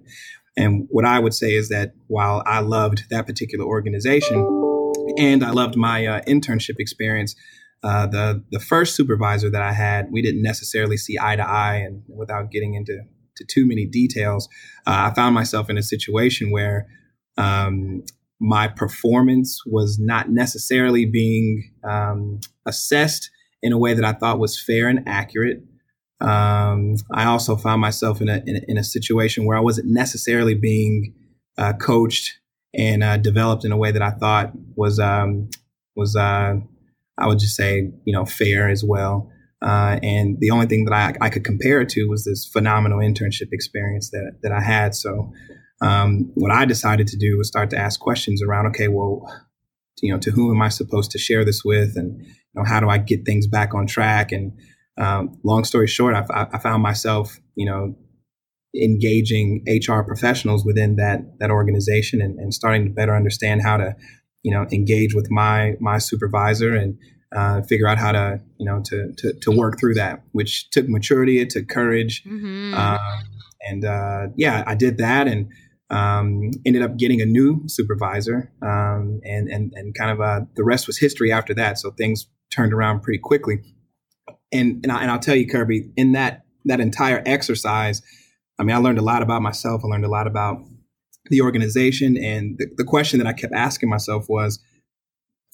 And 0.56 0.86
what 0.90 1.04
I 1.04 1.18
would 1.18 1.34
say 1.34 1.54
is 1.54 1.68
that 1.68 1.92
while 2.08 2.42
I 2.46 2.60
loved 2.60 3.04
that 3.10 3.26
particular 3.26 3.64
organization 3.64 4.38
and 5.18 5.44
I 5.44 5.50
loved 5.50 5.76
my 5.76 6.06
uh, 6.06 6.20
internship 6.22 6.76
experience, 6.78 7.34
uh, 7.82 8.06
the 8.06 8.44
the 8.50 8.60
first 8.60 8.94
supervisor 8.94 9.48
that 9.50 9.62
I 9.62 9.72
had, 9.72 10.08
we 10.10 10.20
didn't 10.20 10.42
necessarily 10.42 10.96
see 10.98 11.16
eye 11.20 11.36
to 11.36 11.48
eye, 11.48 11.76
and 11.76 12.02
without 12.08 12.50
getting 12.50 12.74
into 12.74 13.00
to 13.36 13.44
too 13.44 13.66
many 13.66 13.86
details, 13.86 14.48
uh, 14.86 15.10
I 15.10 15.14
found 15.14 15.34
myself 15.34 15.70
in 15.70 15.78
a 15.78 15.82
situation 15.82 16.50
where 16.50 16.86
um, 17.38 18.02
my 18.38 18.68
performance 18.68 19.62
was 19.64 19.98
not 19.98 20.30
necessarily 20.30 21.06
being 21.06 21.72
um, 21.88 22.40
assessed 22.66 23.30
in 23.62 23.72
a 23.72 23.78
way 23.78 23.94
that 23.94 24.04
I 24.04 24.12
thought 24.12 24.38
was 24.38 24.60
fair 24.60 24.88
and 24.88 25.06
accurate. 25.06 25.62
Um, 26.20 26.96
I 27.12 27.24
also 27.24 27.56
found 27.56 27.80
myself 27.80 28.20
in 28.20 28.28
a, 28.28 28.42
in 28.46 28.56
a, 28.56 28.60
in 28.68 28.78
a 28.78 28.84
situation 28.84 29.44
where 29.44 29.56
I 29.56 29.60
wasn't 29.60 29.88
necessarily 29.88 30.54
being 30.54 31.14
uh, 31.56 31.72
coached 31.74 32.38
and 32.74 33.02
uh, 33.02 33.16
developed 33.16 33.64
in 33.64 33.72
a 33.72 33.76
way 33.76 33.90
that 33.90 34.02
I 34.02 34.10
thought 34.10 34.52
was 34.76 34.98
um, 35.00 35.48
was 35.96 36.14
uh, 36.16 36.54
I 37.18 37.26
would 37.26 37.38
just 37.38 37.56
say, 37.56 37.90
you 38.04 38.12
know, 38.12 38.24
fair 38.24 38.68
as 38.68 38.84
well. 38.84 39.30
Uh, 39.62 39.98
and 40.02 40.38
the 40.40 40.50
only 40.50 40.66
thing 40.66 40.86
that 40.86 40.94
I, 40.94 41.14
I 41.20 41.28
could 41.28 41.44
compare 41.44 41.80
it 41.82 41.90
to 41.90 42.06
was 42.06 42.24
this 42.24 42.46
phenomenal 42.46 42.98
internship 42.98 43.48
experience 43.52 44.10
that, 44.10 44.38
that 44.42 44.52
I 44.52 44.60
had. 44.62 44.94
So, 44.94 45.32
um, 45.82 46.30
what 46.34 46.50
I 46.50 46.64
decided 46.64 47.06
to 47.08 47.18
do 47.18 47.36
was 47.36 47.48
start 47.48 47.70
to 47.70 47.78
ask 47.78 48.00
questions 48.00 48.42
around, 48.42 48.66
okay, 48.68 48.88
well, 48.88 49.22
you 50.00 50.12
know, 50.12 50.18
to 50.20 50.30
whom 50.30 50.54
am 50.54 50.62
I 50.62 50.70
supposed 50.70 51.10
to 51.10 51.18
share 51.18 51.44
this 51.44 51.62
with? 51.62 51.96
And, 51.96 52.24
know, 52.54 52.64
how 52.64 52.80
do 52.80 52.88
I 52.88 52.98
get 52.98 53.24
things 53.24 53.46
back 53.46 53.74
on 53.74 53.86
track? 53.86 54.32
And, 54.32 54.52
um, 54.98 55.38
long 55.44 55.64
story 55.64 55.86
short, 55.86 56.14
I, 56.14 56.46
I 56.52 56.58
found 56.58 56.82
myself, 56.82 57.38
you 57.54 57.64
know, 57.64 57.96
engaging 58.74 59.64
HR 59.66 60.02
professionals 60.02 60.64
within 60.64 60.96
that 60.96 61.38
that 61.40 61.50
organization 61.50 62.20
and, 62.20 62.38
and 62.38 62.54
starting 62.54 62.84
to 62.84 62.90
better 62.90 63.16
understand 63.16 63.62
how 63.62 63.76
to, 63.78 63.96
you 64.42 64.52
know, 64.52 64.66
engage 64.70 65.14
with 65.14 65.30
my 65.30 65.74
my 65.80 65.98
supervisor 65.98 66.74
and 66.74 66.98
uh, 67.34 67.62
figure 67.62 67.88
out 67.88 67.98
how 67.98 68.12
to, 68.12 68.40
you 68.58 68.66
know, 68.66 68.82
to, 68.84 69.12
to 69.16 69.32
to 69.40 69.50
work 69.50 69.78
through 69.78 69.94
that, 69.94 70.22
which 70.32 70.68
took 70.70 70.88
maturity, 70.88 71.40
it 71.40 71.50
took 71.50 71.68
courage, 71.68 72.22
mm-hmm. 72.24 72.74
uh, 72.74 72.98
and 73.62 73.84
uh, 73.84 74.26
yeah, 74.36 74.64
I 74.66 74.74
did 74.74 74.98
that 74.98 75.26
and 75.26 75.48
um, 75.90 76.50
ended 76.64 76.82
up 76.82 76.96
getting 76.96 77.20
a 77.20 77.26
new 77.26 77.62
supervisor, 77.66 78.52
um, 78.62 79.20
and 79.24 79.48
and 79.48 79.72
and 79.74 79.94
kind 79.94 80.10
of 80.10 80.20
uh, 80.20 80.40
the 80.56 80.64
rest 80.64 80.86
was 80.86 80.98
history 80.98 81.32
after 81.32 81.54
that. 81.54 81.78
So 81.78 81.90
things 81.90 82.26
turned 82.50 82.72
around 82.72 83.00
pretty 83.00 83.18
quickly, 83.18 83.62
and 84.52 84.80
and, 84.84 84.92
I, 84.92 85.02
and 85.02 85.10
I'll 85.10 85.18
tell 85.18 85.36
you, 85.36 85.48
Kirby, 85.48 85.92
in 85.96 86.12
that 86.12 86.44
that 86.64 86.80
entire 86.80 87.22
exercise 87.24 88.02
I 88.60 88.62
mean, 88.62 88.76
I 88.76 88.78
learned 88.78 88.98
a 88.98 89.02
lot 89.02 89.22
about 89.22 89.40
myself. 89.40 89.82
I 89.82 89.88
learned 89.88 90.04
a 90.04 90.10
lot 90.10 90.26
about 90.26 90.62
the 91.30 91.40
organization. 91.40 92.18
And 92.18 92.58
the, 92.58 92.66
the 92.76 92.84
question 92.84 93.18
that 93.18 93.26
I 93.26 93.32
kept 93.32 93.54
asking 93.54 93.88
myself 93.88 94.28
was, 94.28 94.60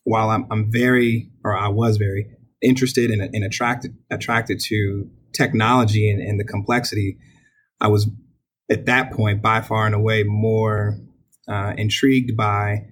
while 0.03 0.31
I'm, 0.31 0.45
I'm 0.51 0.73
very, 0.73 1.31
or 1.45 1.57
I 1.57 1.69
was 1.69 1.99
very 1.99 2.27
interested 2.61 3.13
and, 3.13 3.23
and 3.23 3.45
attracted, 3.45 3.97
attracted 4.11 4.59
to 4.65 5.09
technology 5.33 6.11
and, 6.11 6.21
and, 6.21 6.41
the 6.41 6.45
complexity, 6.45 7.19
I 7.81 7.89
was 7.89 8.09
at 8.69 8.87
that 8.87 9.13
point 9.13 9.41
by 9.41 9.61
far 9.61 9.87
and 9.87 9.95
away 9.95 10.25
more 10.25 10.99
uh, 11.49 11.75
intrigued 11.77 12.37
by 12.37 12.87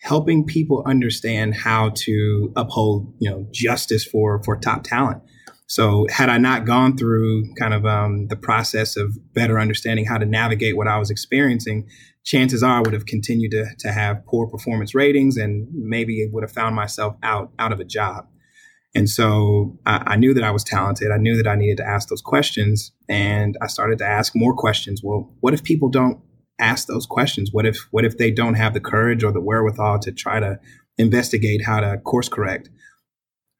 helping 0.00 0.44
people 0.44 0.82
understand 0.86 1.54
how 1.54 1.90
to 1.94 2.52
uphold, 2.56 3.12
you 3.18 3.30
know, 3.30 3.46
justice 3.50 4.04
for 4.04 4.42
for 4.44 4.56
top 4.56 4.84
talent. 4.84 5.22
So 5.66 6.06
had 6.10 6.30
I 6.30 6.38
not 6.38 6.64
gone 6.64 6.96
through 6.96 7.52
kind 7.54 7.74
of 7.74 7.84
um, 7.84 8.28
the 8.28 8.36
process 8.36 8.96
of 8.96 9.18
better 9.34 9.60
understanding 9.60 10.06
how 10.06 10.16
to 10.16 10.24
navigate 10.24 10.78
what 10.78 10.88
I 10.88 10.98
was 10.98 11.10
experiencing, 11.10 11.88
chances 12.24 12.62
are 12.62 12.78
I 12.78 12.80
would 12.80 12.94
have 12.94 13.04
continued 13.04 13.50
to, 13.50 13.66
to 13.80 13.92
have 13.92 14.24
poor 14.24 14.46
performance 14.46 14.94
ratings 14.94 15.36
and 15.36 15.68
maybe 15.74 16.26
would 16.32 16.42
have 16.42 16.52
found 16.52 16.74
myself 16.74 17.16
out 17.22 17.52
out 17.58 17.72
of 17.72 17.80
a 17.80 17.84
job. 17.84 18.26
And 18.94 19.10
so 19.10 19.78
I, 19.84 20.02
I, 20.06 20.16
knew 20.16 20.32
that 20.32 20.42
I 20.42 20.50
was 20.50 20.64
talented. 20.64 21.10
I 21.10 21.18
knew 21.18 21.36
that 21.36 21.46
I 21.46 21.54
needed 21.54 21.76
to 21.76 21.86
ask 21.86 22.08
those 22.08 22.22
questions, 22.22 22.90
and 23.08 23.56
I 23.60 23.66
started 23.66 23.98
to 23.98 24.06
ask 24.06 24.32
more 24.34 24.54
questions. 24.54 25.02
Well, 25.04 25.30
what 25.40 25.52
if 25.52 25.62
people 25.62 25.90
don't 25.90 26.20
ask 26.58 26.86
those 26.86 27.06
questions? 27.06 27.50
What 27.52 27.66
if 27.66 27.88
what 27.90 28.04
if 28.04 28.18
they 28.18 28.30
don't 28.30 28.54
have 28.54 28.74
the 28.74 28.80
courage 28.80 29.22
or 29.22 29.32
the 29.32 29.40
wherewithal 29.40 30.00
to 30.00 30.12
try 30.12 30.40
to 30.40 30.58
investigate 30.96 31.64
how 31.64 31.80
to 31.80 31.98
course 31.98 32.28
correct? 32.28 32.68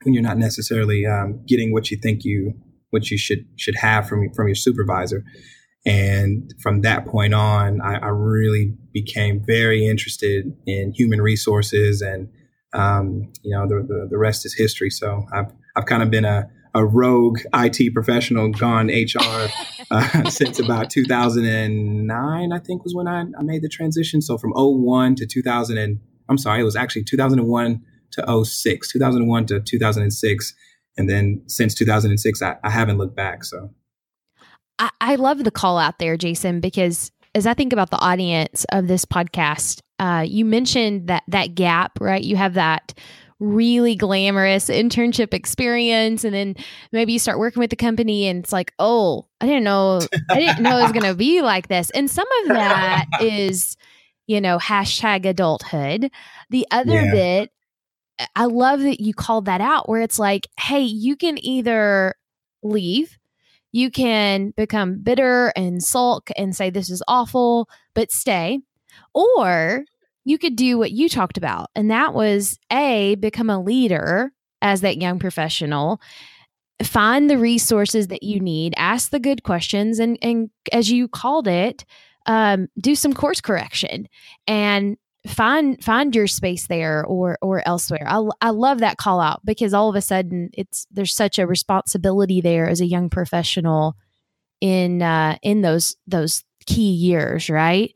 when 0.03 0.15
you're 0.15 0.23
not 0.23 0.39
necessarily 0.39 1.05
um, 1.07 1.43
getting 1.47 1.73
what 1.73 1.91
you 1.91 1.97
think 1.97 2.25
you 2.25 2.55
what 2.91 3.11
you 3.11 3.19
should 3.19 3.47
should 3.57 3.77
have 3.77 4.09
from 4.09 4.33
from 4.35 4.49
your 4.49 4.55
supervisor. 4.55 5.25
And 5.87 6.53
from 6.61 6.83
that 6.83 7.07
point 7.07 7.35
on, 7.35 7.81
I, 7.81 7.95
I 7.95 8.09
really 8.09 8.75
became 8.93 9.43
very 9.45 9.87
interested 9.87 10.53
in 10.67 10.93
human 10.93 11.23
resources, 11.23 12.03
and 12.03 12.29
um, 12.73 13.33
you 13.43 13.57
know 13.57 13.67
the, 13.67 13.87
the, 13.87 14.09
the 14.11 14.19
rest 14.19 14.45
is 14.45 14.55
history. 14.55 14.91
So 14.91 15.25
I've 15.33 15.53
I've 15.77 15.87
kind 15.87 16.03
of 16.03 16.11
been 16.11 16.25
a 16.25 16.49
a 16.79 16.87
rogue 16.87 17.41
IT 17.53 17.93
professional, 17.93 18.49
gone 18.51 18.87
HR 18.87 19.49
uh, 19.91 20.25
since 20.31 20.61
about 20.61 20.91
2009. 20.91 22.53
I 22.53 22.59
think 22.61 22.85
was 22.85 22.95
when 22.95 23.09
I, 23.09 23.25
I 23.37 23.43
made 23.43 23.63
the 23.63 23.69
transition. 23.69 24.23
So 24.23 24.39
from 24.39 24.53
01 24.53 25.17
to 25.17 25.27
2000, 25.27 25.77
and 25.77 25.99
I'm 26.29 26.39
sorry, 26.39 26.61
it 26.61 26.65
was 26.65 26.77
actually 26.77 27.03
2001 27.03 27.83
to 28.13 28.45
06, 28.45 28.93
2001 28.93 29.47
to 29.47 29.61
2006. 29.61 30.55
And 30.97 31.11
then 31.11 31.43
since 31.47 31.75
2006, 31.75 32.43
I, 32.43 32.57
I 32.63 32.71
haven't 32.71 32.99
looked 32.99 33.17
back. 33.17 33.45
So 33.45 33.71
I, 34.79 34.91
I 35.01 35.15
love 35.17 35.43
the 35.43 35.51
call 35.51 35.79
out 35.79 35.99
there, 35.99 36.17
Jason, 36.17 36.61
because 36.61 37.11
as 37.35 37.45
I 37.45 37.55
think 37.55 37.73
about 37.73 37.91
the 37.91 37.99
audience 37.99 38.65
of 38.71 38.87
this 38.87 39.05
podcast, 39.05 39.81
uh, 39.99 40.25
you 40.25 40.45
mentioned 40.45 41.09
that 41.09 41.25
that 41.27 41.57
gap, 41.57 41.99
right? 42.01 42.23
You 42.23 42.37
have 42.37 42.55
that 42.55 42.95
really 43.41 43.95
glamorous 43.95 44.69
internship 44.69 45.33
experience. 45.33 46.25
And 46.25 46.35
then 46.35 46.57
maybe 46.93 47.13
you 47.13 47.19
start 47.19 47.39
working 47.39 47.61
with 47.61 47.71
the 47.71 47.77
company 47.77 48.27
and 48.27 48.43
it's 48.43 48.53
like 48.53 48.73
oh 48.79 49.27
i 49.41 49.47
didn't 49.47 49.65
know 49.65 50.01
i 50.31 50.41
didn't 50.41 50.63
know 50.63 50.79
it 50.79 50.83
was 50.83 50.93
going 50.93 51.05
to 51.05 51.15
be 51.15 51.41
like 51.43 51.69
this. 51.69 51.91
And 51.91 52.11
some 52.11 52.29
of 52.43 52.49
that 52.49 53.07
is 53.21 53.77
you 54.27 54.41
know 54.41 54.59
hashtag 54.59 55.25
adulthood. 55.25 56.11
The 56.51 56.67
other 56.71 57.03
yeah. 57.03 57.13
bit 57.13 57.53
I 58.35 58.47
love 58.47 58.81
that 58.81 59.01
you 59.01 59.15
called 59.15 59.45
that 59.45 59.61
out 59.61 59.89
where 59.89 60.03
it's 60.03 60.19
like, 60.19 60.49
hey, 60.59 60.81
you 60.81 61.17
can 61.17 61.43
either 61.45 62.15
leave, 62.63 63.17
you 63.71 63.91
can 63.91 64.51
become 64.57 64.99
bitter 65.01 65.53
and 65.55 65.83
sulk 65.83 66.31
and 66.37 66.55
say 66.55 66.71
this 66.71 66.91
is 66.91 67.03
awful, 67.07 67.69
but 67.95 68.11
stay, 68.11 68.61
or 69.15 69.85
you 70.29 70.37
could 70.37 70.57
do 70.57 70.77
what 70.77 70.93
you 70.93 71.09
talked 71.09 71.39
about. 71.39 71.71
And 71.75 71.91
that 71.91 72.13
was 72.13 72.59
A, 72.71 73.15
become 73.15 73.49
a 73.49 73.61
leader 73.61 74.31
as 74.61 74.83
that 74.83 75.01
young 75.01 75.19
professional. 75.19 76.01
Find 76.83 77.31
the 77.31 77.39
resources 77.39 78.09
that 78.09 78.23
you 78.23 78.39
need, 78.39 78.75
ask 78.77 79.11
the 79.11 79.19
good 79.19 79.43
questions, 79.43 79.99
and 79.99 80.19
and 80.23 80.51
as 80.71 80.91
you 80.91 81.09
called 81.09 81.49
it, 81.49 81.85
um, 82.27 82.69
do 82.79 82.95
some 82.95 83.15
course 83.15 83.41
correction 83.41 84.07
and 84.47 84.97
find 85.27 85.83
find 85.83 86.15
your 86.15 86.27
space 86.27 86.69
there 86.69 87.05
or 87.05 87.39
or 87.43 87.67
elsewhere. 87.67 88.07
I, 88.07 88.23
I 88.41 88.51
love 88.51 88.79
that 88.79 88.99
call 88.99 89.21
out 89.21 89.41
because 89.45 89.75
all 89.75 89.89
of 89.89 89.97
a 89.97 90.03
sudden 90.03 90.51
it's 90.53 90.87
there's 90.91 91.15
such 91.15 91.39
a 91.39 91.47
responsibility 91.47 92.41
there 92.41 92.69
as 92.69 92.81
a 92.81 92.87
young 92.87 93.09
professional 93.11 93.97
in 94.61 95.03
uh, 95.03 95.39
in 95.43 95.63
those 95.63 95.97
those 96.07 96.45
key 96.67 96.93
years, 96.93 97.49
right? 97.51 97.93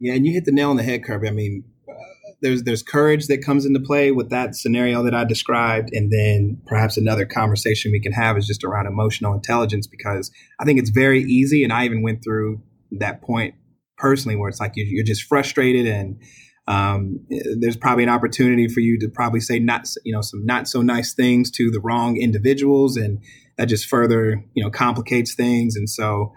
Yeah, 0.00 0.14
and 0.14 0.26
you 0.26 0.32
hit 0.32 0.44
the 0.44 0.52
nail 0.52 0.70
on 0.70 0.76
the 0.76 0.82
head, 0.82 1.04
Kirby. 1.04 1.28
I 1.28 1.30
mean, 1.30 1.64
uh, 1.88 1.94
there's 2.42 2.64
there's 2.64 2.82
courage 2.82 3.26
that 3.28 3.44
comes 3.44 3.64
into 3.64 3.80
play 3.80 4.10
with 4.10 4.30
that 4.30 4.54
scenario 4.54 5.02
that 5.04 5.14
I 5.14 5.24
described, 5.24 5.90
and 5.92 6.10
then 6.12 6.60
perhaps 6.66 6.96
another 6.96 7.24
conversation 7.26 7.92
we 7.92 8.00
can 8.00 8.12
have 8.12 8.36
is 8.36 8.46
just 8.46 8.64
around 8.64 8.86
emotional 8.86 9.34
intelligence 9.34 9.86
because 9.86 10.30
I 10.60 10.64
think 10.64 10.78
it's 10.78 10.90
very 10.90 11.22
easy, 11.22 11.64
and 11.64 11.72
I 11.72 11.84
even 11.84 12.02
went 12.02 12.22
through 12.24 12.62
that 12.92 13.22
point 13.22 13.54
personally 13.96 14.36
where 14.36 14.48
it's 14.48 14.60
like 14.60 14.72
you're 14.74 15.04
just 15.04 15.22
frustrated 15.22 15.86
and 15.86 16.20
um, 16.66 17.26
there's 17.58 17.76
probably 17.76 18.04
an 18.04 18.10
opportunity 18.10 18.68
for 18.68 18.80
you 18.80 18.98
to 18.98 19.08
probably 19.08 19.40
say 19.40 19.58
not 19.58 19.86
you 20.04 20.12
know 20.12 20.20
some 20.20 20.44
not 20.44 20.66
so 20.66 20.82
nice 20.82 21.14
things 21.14 21.50
to 21.52 21.70
the 21.70 21.80
wrong 21.80 22.16
individuals 22.16 22.96
and 22.96 23.18
that 23.58 23.66
just 23.66 23.86
further 23.86 24.42
you 24.54 24.62
know 24.62 24.70
complicates 24.70 25.34
things 25.34 25.76
and 25.76 25.88
so 25.88 26.32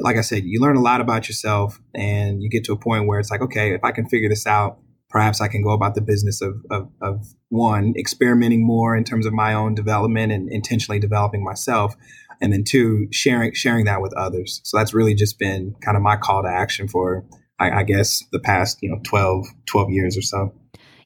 like 0.00 0.16
i 0.16 0.20
said 0.20 0.44
you 0.44 0.60
learn 0.60 0.76
a 0.76 0.80
lot 0.80 1.00
about 1.00 1.28
yourself 1.28 1.80
and 1.94 2.42
you 2.42 2.48
get 2.48 2.64
to 2.64 2.72
a 2.72 2.78
point 2.78 3.06
where 3.06 3.18
it's 3.18 3.30
like 3.30 3.40
okay 3.40 3.74
if 3.74 3.82
i 3.84 3.90
can 3.90 4.08
figure 4.08 4.28
this 4.28 4.46
out 4.46 4.78
perhaps 5.08 5.40
i 5.40 5.48
can 5.48 5.62
go 5.62 5.70
about 5.70 5.94
the 5.94 6.00
business 6.00 6.40
of, 6.40 6.54
of, 6.70 6.88
of 7.00 7.26
one 7.48 7.94
experimenting 7.98 8.64
more 8.64 8.96
in 8.96 9.04
terms 9.04 9.26
of 9.26 9.32
my 9.32 9.54
own 9.54 9.74
development 9.74 10.32
and 10.32 10.50
intentionally 10.50 10.98
developing 10.98 11.42
myself 11.42 11.94
and 12.40 12.52
then 12.52 12.64
two 12.64 13.06
sharing 13.12 13.52
sharing 13.52 13.84
that 13.84 14.02
with 14.02 14.12
others 14.16 14.60
so 14.64 14.76
that's 14.76 14.94
really 14.94 15.14
just 15.14 15.38
been 15.38 15.74
kind 15.84 15.96
of 15.96 16.02
my 16.02 16.16
call 16.16 16.42
to 16.42 16.48
action 16.48 16.88
for 16.88 17.24
I, 17.58 17.80
I 17.80 17.82
guess 17.84 18.22
the 18.32 18.40
past 18.40 18.78
you 18.82 18.90
know 18.90 19.00
12, 19.04 19.46
12 19.66 19.90
years 19.90 20.16
or 20.16 20.22
so. 20.22 20.52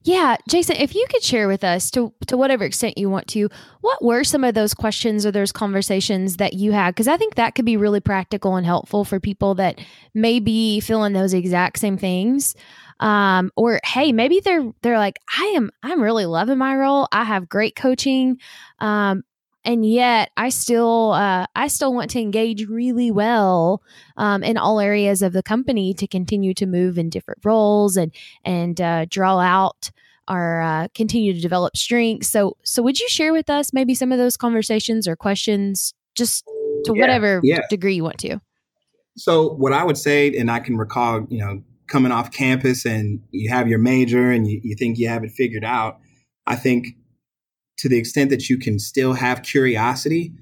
Yeah, 0.03 0.37
Jason, 0.49 0.77
if 0.77 0.95
you 0.95 1.07
could 1.11 1.23
share 1.23 1.49
with 1.49 1.65
us 1.65 1.91
to 1.93 2.13
to 2.29 2.37
whatever 2.37 2.65
extent 2.65 2.99
you 2.99 3.11
want 3.11 3.27
to, 3.29 3.49
what 3.81 4.03
were 4.03 4.25
some 4.25 4.45
of 4.45 4.55
those 4.55 4.75
questions 4.75 5.27
or 5.27 5.31
those 5.31 5.53
conversations 5.53 6.37
that 6.37 6.55
you 6.55 6.73
had? 6.73 6.95
Because 6.95 7.09
I 7.09 7.17
think 7.17 7.35
that 7.35 7.55
could 7.55 7.65
be 7.65 7.77
really 7.77 8.01
practical 8.01 8.57
and 8.57 8.65
helpful 8.65 9.05
for 9.05 9.21
people 9.21 9.55
that 9.57 9.81
may 10.15 10.41
be 10.41 10.81
feeling 10.81 11.13
those 11.13 11.35
exact 11.35 11.79
same 11.79 11.99
things. 11.99 12.55
Um, 13.01 13.53
or 13.57 13.81
hey, 13.85 14.13
maybe 14.13 14.41
they're 14.41 14.73
they're 14.83 14.99
like, 14.99 15.19
I 15.37 15.47
am 15.57 15.71
I'm 15.83 16.01
really 16.01 16.27
loving 16.27 16.59
my 16.59 16.75
role. 16.77 17.09
I 17.13 17.25
have 17.25 17.49
great 17.49 17.77
coaching. 17.77 18.39
Um, 18.81 19.25
and 19.69 19.85
yet 19.85 20.31
I 20.35 20.49
still 20.49 21.13
uh, 21.13 21.45
I 21.55 21.69
still 21.69 21.93
want 21.93 22.11
to 22.13 22.21
engage 22.21 22.67
really 22.67 23.11
well 23.11 23.83
um, 24.17 24.43
in 24.43 24.57
all 24.57 24.81
areas 24.81 25.21
of 25.21 25.35
the 25.35 25.43
company 25.43 25.93
to 25.95 26.07
continue 26.07 26.55
to 26.55 26.65
move 26.65 26.97
in 26.97 27.11
different 27.11 27.45
roles 27.45 27.99
and 27.99 28.11
and 28.47 28.81
uh, 28.81 29.05
draw 29.11 29.39
out 29.39 29.91
our 30.27 30.63
uh, 30.63 30.89
continue 30.95 31.35
to 31.35 31.41
develop 31.41 31.77
strengths. 31.77 32.31
So 32.31 32.57
so 32.65 32.83
would 32.83 32.99
you 32.99 33.11
share 33.11 33.35
with 33.35 33.51
us 33.51 33.75
maybe 33.75 33.95
some 33.95 34.11
of 34.11 34.17
those 34.17 34.39
conversations 34.39 35.07
or 35.07 35.17
questions 35.17 35.93
just 36.15 36.47
to 36.87 36.95
yeah, 36.95 37.01
whatever 37.03 37.41
yeah. 37.45 37.61
degree 37.69 37.97
you 37.97 38.05
want 38.05 38.19
to? 38.21 38.41
So 39.19 39.51
what 39.51 39.75
I 39.75 39.85
would 39.85 39.99
say, 39.99 40.35
and 40.35 40.51
I 40.51 40.61
can 40.61 40.79
recall, 40.79 41.27
you 41.29 41.41
know, 41.41 41.63
coming 41.89 42.13
off 42.13 42.31
campus 42.31 42.87
and 42.87 43.21
you 43.33 43.51
have 43.51 43.69
your 43.69 43.79
major 43.79 44.31
and 44.31 44.49
you, 44.49 44.61
you 44.63 44.77
think 44.77 44.97
you 44.97 45.09
have 45.09 45.25
it 45.25 45.33
figured 45.33 45.65
out. 45.65 45.99
I 46.47 46.57
think 46.57 46.87
to 47.79 47.89
the 47.89 47.99
extent 47.99 48.31
that 48.31 48.49
you 48.49 48.59
can 48.59 48.79
still 48.79 49.15
have 49.15 49.43
curiosity, 49.43 50.33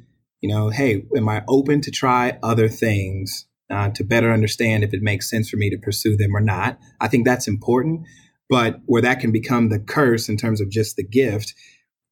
you 0.41 0.49
know, 0.49 0.71
hey, 0.71 1.05
am 1.17 1.29
I 1.29 1.43
open 1.49 1.81
to 1.83 1.91
try 1.91 2.39
other 2.43 2.69
things 2.69 3.47
uh, 3.71 3.91
to 3.91 4.05
better 4.05 4.33
understand 4.33 4.85
if 4.85 4.95
it 4.95 5.03
makes 5.03 5.29
sense 5.29 5.49
for 5.49 5.57
me 5.57 5.71
to 5.71 5.79
pursue 5.79 6.17
them 6.17 6.37
or 6.37 6.41
not? 6.41 6.79
I 7.01 7.09
think 7.09 7.25
that's 7.25 7.49
important. 7.49 8.07
But 8.49 8.81
where 8.87 9.03
that 9.03 9.21
can 9.21 9.33
become 9.33 9.71
the 9.71 9.81
curse 9.81 10.29
in 10.29 10.37
terms 10.37 10.61
of 10.61 10.71
just 10.71 10.97
the 10.97 11.05
gift, 11.05 11.55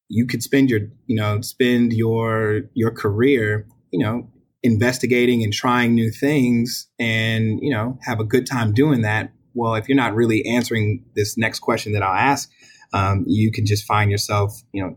you 0.09 0.27
could 0.27 0.43
spend 0.43 0.69
your, 0.69 0.81
you 1.07 1.17
know, 1.17 1.41
spend 1.43 1.93
your 1.93 2.63
your 2.75 2.91
career, 2.91 3.69
you 3.93 4.05
know, 4.05 4.29
investigating 4.65 5.45
and 5.45 5.53
trying 5.53 5.95
new 5.95 6.11
things 6.11 6.89
and 6.99 7.61
you 7.61 7.71
know 7.71 7.99
have 8.03 8.19
a 8.19 8.25
good 8.25 8.47
time 8.47 8.73
doing 8.73 9.03
that 9.03 9.31
well 9.53 9.75
if 9.75 9.87
you're 9.87 9.97
not 9.97 10.15
really 10.15 10.43
answering 10.47 11.05
this 11.15 11.37
next 11.37 11.59
question 11.59 11.93
that 11.93 12.03
i'll 12.03 12.15
ask 12.15 12.51
um, 12.95 13.25
you 13.27 13.53
can 13.53 13.67
just 13.67 13.85
find 13.85 14.11
yourself 14.11 14.53
you 14.73 14.83
know 14.83 14.97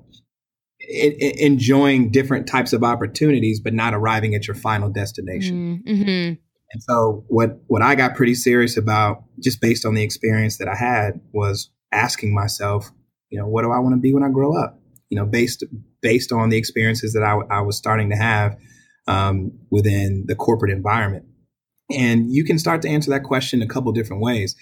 enjoying 1.40 2.10
different 2.12 2.48
types 2.48 2.72
of 2.72 2.84
opportunities 2.84 3.60
but 3.60 3.74
not 3.74 3.94
arriving 3.94 4.36
at 4.36 4.48
your 4.48 4.56
final 4.56 4.90
destination 4.90 5.84
mm-hmm. 5.86 6.10
and 6.12 6.84
so 6.88 7.26
what 7.28 7.60
what 7.68 7.82
i 7.82 7.96
got 7.96 8.16
pretty 8.16 8.36
serious 8.36 8.78
about 8.78 9.24
just 9.44 9.60
based 9.60 9.86
on 9.86 9.96
the 9.96 10.04
experience 10.04 10.58
that 10.58 10.70
i 10.70 10.76
had 10.76 11.20
was 11.34 11.72
asking 11.92 12.34
myself 12.34 12.90
you 13.30 13.40
know 13.40 13.48
what 13.48 13.64
do 13.64 13.72
i 13.72 13.80
want 13.80 13.94
to 13.94 14.00
be 14.00 14.14
when 14.14 14.24
i 14.24 14.30
grow 14.30 14.56
up 14.56 14.80
you 15.10 15.18
know 15.18 15.26
based 15.26 15.64
based 16.02 16.32
on 16.32 16.50
the 16.50 16.58
experiences 16.58 17.12
that 17.14 17.24
i, 17.24 17.36
I 17.54 17.62
was 17.62 17.76
starting 17.76 18.10
to 18.12 18.16
have 18.16 18.56
um, 19.08 19.52
within 19.72 20.26
the 20.28 20.36
corporate 20.36 20.72
environment. 20.72 21.26
And 21.90 22.30
you 22.30 22.44
can 22.44 22.60
start 22.60 22.82
to 22.82 22.90
answer 22.90 23.10
that 23.12 23.24
question 23.24 23.62
a 23.62 23.68
couple 23.68 23.92
different 23.94 24.22
ways. 24.22 24.56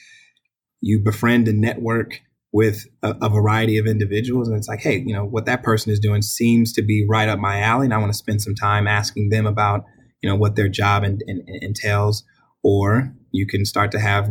You 0.82 1.00
befriend 1.00 1.48
and 1.48 1.60
network 1.60 2.22
with 2.56 2.86
a, 3.04 3.14
a, 3.22 3.28
variety 3.28 3.78
of 3.78 3.86
individuals, 3.86 4.48
and 4.48 4.56
it's 4.56 4.70
like, 4.70 4.80
hey, 4.80 5.04
you 5.06 5.14
know, 5.14 5.26
what 5.26 5.46
that 5.46 5.62
person 5.62 5.92
is 5.92 6.00
doing 6.00 6.22
seems 6.22 6.72
to 6.72 6.82
be 6.82 7.06
right 7.06 7.28
up 7.28 7.38
my 7.38 7.60
alley, 7.60 7.84
and 7.84 7.94
I 7.94 7.98
want 7.98 8.14
to 8.14 8.18
spend 8.18 8.42
some 8.42 8.56
time 8.56 8.88
asking 8.88 9.28
them 9.28 9.46
about, 9.46 9.84
you 10.22 10.30
know, 10.30 10.38
what 10.38 10.56
their 10.56 10.70
job 10.70 11.04
in, 11.04 11.20
in, 11.28 11.44
in 11.46 11.60
entails. 11.62 12.24
Or 12.64 13.14
you 13.32 13.46
can 13.46 13.66
start 13.66 13.92
to 13.92 14.00
have 14.00 14.30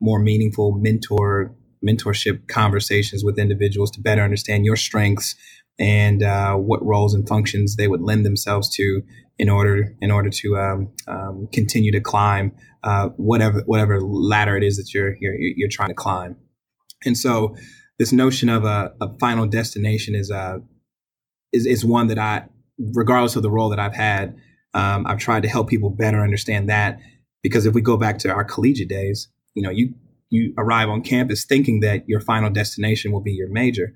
more 0.00 0.18
meaningful 0.18 0.72
mentor 0.78 1.54
mentorship 1.86 2.48
conversations 2.48 3.22
with 3.22 3.38
individuals 3.38 3.90
to 3.90 4.00
better 4.00 4.22
understand 4.22 4.64
your 4.64 4.76
strengths 4.76 5.36
and 5.78 6.22
uh, 6.22 6.54
what 6.54 6.82
roles 6.82 7.12
and 7.12 7.28
functions 7.28 7.76
they 7.76 7.88
would 7.88 8.00
lend 8.00 8.24
themselves 8.24 8.74
to 8.76 9.02
in 9.38 9.50
order 9.50 9.94
in 10.00 10.10
order 10.10 10.30
to 10.30 10.56
um, 10.56 10.88
um, 11.08 11.46
continue 11.52 11.92
to 11.92 12.00
climb 12.00 12.52
uh, 12.84 13.10
whatever 13.18 13.60
whatever 13.66 14.00
ladder 14.00 14.56
it 14.56 14.64
is 14.64 14.78
that 14.78 14.94
you're, 14.94 15.14
you're 15.20 15.34
you're 15.34 15.68
trying 15.68 15.90
to 15.90 15.94
climb. 15.94 16.36
And 17.04 17.16
so, 17.16 17.56
this 17.98 18.12
notion 18.12 18.48
of 18.48 18.64
a, 18.64 18.92
a 19.00 19.18
final 19.18 19.46
destination 19.46 20.14
is 20.14 20.30
a 20.30 20.36
uh, 20.36 20.58
is 21.52 21.66
is 21.66 21.84
one 21.84 22.08
that 22.08 22.18
I, 22.18 22.44
regardless 22.78 23.36
of 23.36 23.42
the 23.42 23.50
role 23.50 23.70
that 23.70 23.78
I've 23.78 23.94
had, 23.94 24.36
um, 24.74 25.06
I've 25.06 25.18
tried 25.18 25.42
to 25.42 25.48
help 25.48 25.68
people 25.68 25.90
better 25.90 26.22
understand 26.22 26.68
that. 26.68 26.98
Because 27.42 27.64
if 27.64 27.74
we 27.74 27.80
go 27.80 27.96
back 27.96 28.18
to 28.20 28.30
our 28.30 28.44
collegiate 28.44 28.88
days, 28.88 29.28
you 29.54 29.62
know, 29.62 29.70
you 29.70 29.94
you 30.30 30.52
arrive 30.58 30.88
on 30.88 31.02
campus 31.02 31.44
thinking 31.44 31.80
that 31.80 32.08
your 32.08 32.20
final 32.20 32.50
destination 32.50 33.12
will 33.12 33.20
be 33.20 33.32
your 33.32 33.48
major. 33.48 33.92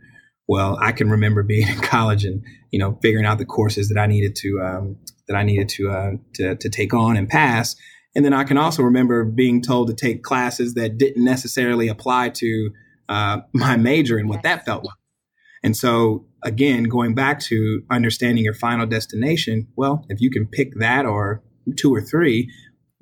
Well, 0.47 0.79
I 0.81 0.93
can 0.93 1.11
remember 1.11 1.43
being 1.43 1.69
in 1.69 1.81
college 1.81 2.25
and 2.25 2.43
you 2.71 2.79
know 2.79 2.99
figuring 3.03 3.27
out 3.27 3.39
the 3.39 3.45
courses 3.45 3.89
that 3.89 3.99
I 3.99 4.07
needed 4.07 4.35
to 4.37 4.61
um, 4.61 4.97
that 5.29 5.37
I 5.37 5.43
needed 5.43 5.69
to, 5.71 5.91
uh, 5.91 6.11
to 6.35 6.57
to 6.57 6.69
take 6.69 6.95
on 6.95 7.17
and 7.17 7.29
pass. 7.29 7.77
And 8.17 8.25
then 8.25 8.33
I 8.33 8.43
can 8.43 8.59
also 8.59 8.83
remember 8.83 9.25
being 9.25 9.63
told 9.63 9.87
to 9.89 9.95
take 9.95 10.25
classes 10.25 10.75
that 10.75 10.99
didn't 10.99 11.25
necessarily 11.25 11.87
apply 11.87 12.31
to 12.31 12.71
uh, 13.11 13.41
my 13.53 13.77
major 13.77 14.17
and 14.17 14.29
what 14.29 14.43
that 14.43 14.65
felt 14.65 14.85
like. 14.85 14.95
And 15.63 15.77
so, 15.77 16.27
again, 16.43 16.85
going 16.85 17.15
back 17.15 17.39
to 17.41 17.83
understanding 17.91 18.45
your 18.45 18.55
final 18.55 18.87
destination, 18.87 19.69
well, 19.77 20.07
if 20.09 20.21
you 20.21 20.31
can 20.31 20.47
pick 20.47 20.73
that 20.77 21.05
or 21.05 21.43
two 21.77 21.95
or 21.95 22.01
three, 22.01 22.51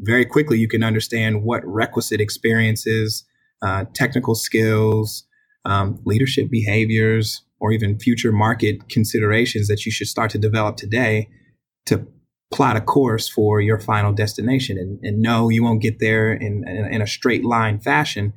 very 0.00 0.24
quickly 0.24 0.58
you 0.58 0.66
can 0.66 0.82
understand 0.82 1.44
what 1.44 1.62
requisite 1.64 2.20
experiences, 2.20 3.24
uh, 3.62 3.84
technical 3.94 4.34
skills, 4.34 5.24
um, 5.64 6.00
leadership 6.04 6.50
behaviors, 6.50 7.44
or 7.60 7.72
even 7.72 7.98
future 7.98 8.32
market 8.32 8.88
considerations 8.88 9.68
that 9.68 9.84
you 9.84 9.92
should 9.92 10.06
start 10.08 10.30
to 10.30 10.38
develop 10.38 10.76
today 10.76 11.28
to 11.86 12.06
plot 12.52 12.76
a 12.76 12.80
course 12.80 13.28
for 13.28 13.60
your 13.60 13.78
final 13.78 14.12
destination. 14.12 14.78
And, 14.78 14.98
and 15.02 15.20
no, 15.20 15.48
you 15.48 15.62
won't 15.62 15.82
get 15.82 15.98
there 15.98 16.32
in, 16.32 16.64
in, 16.66 16.94
in, 16.94 17.02
a 17.02 17.06
straight 17.06 17.44
line 17.44 17.78
fashion, 17.78 18.32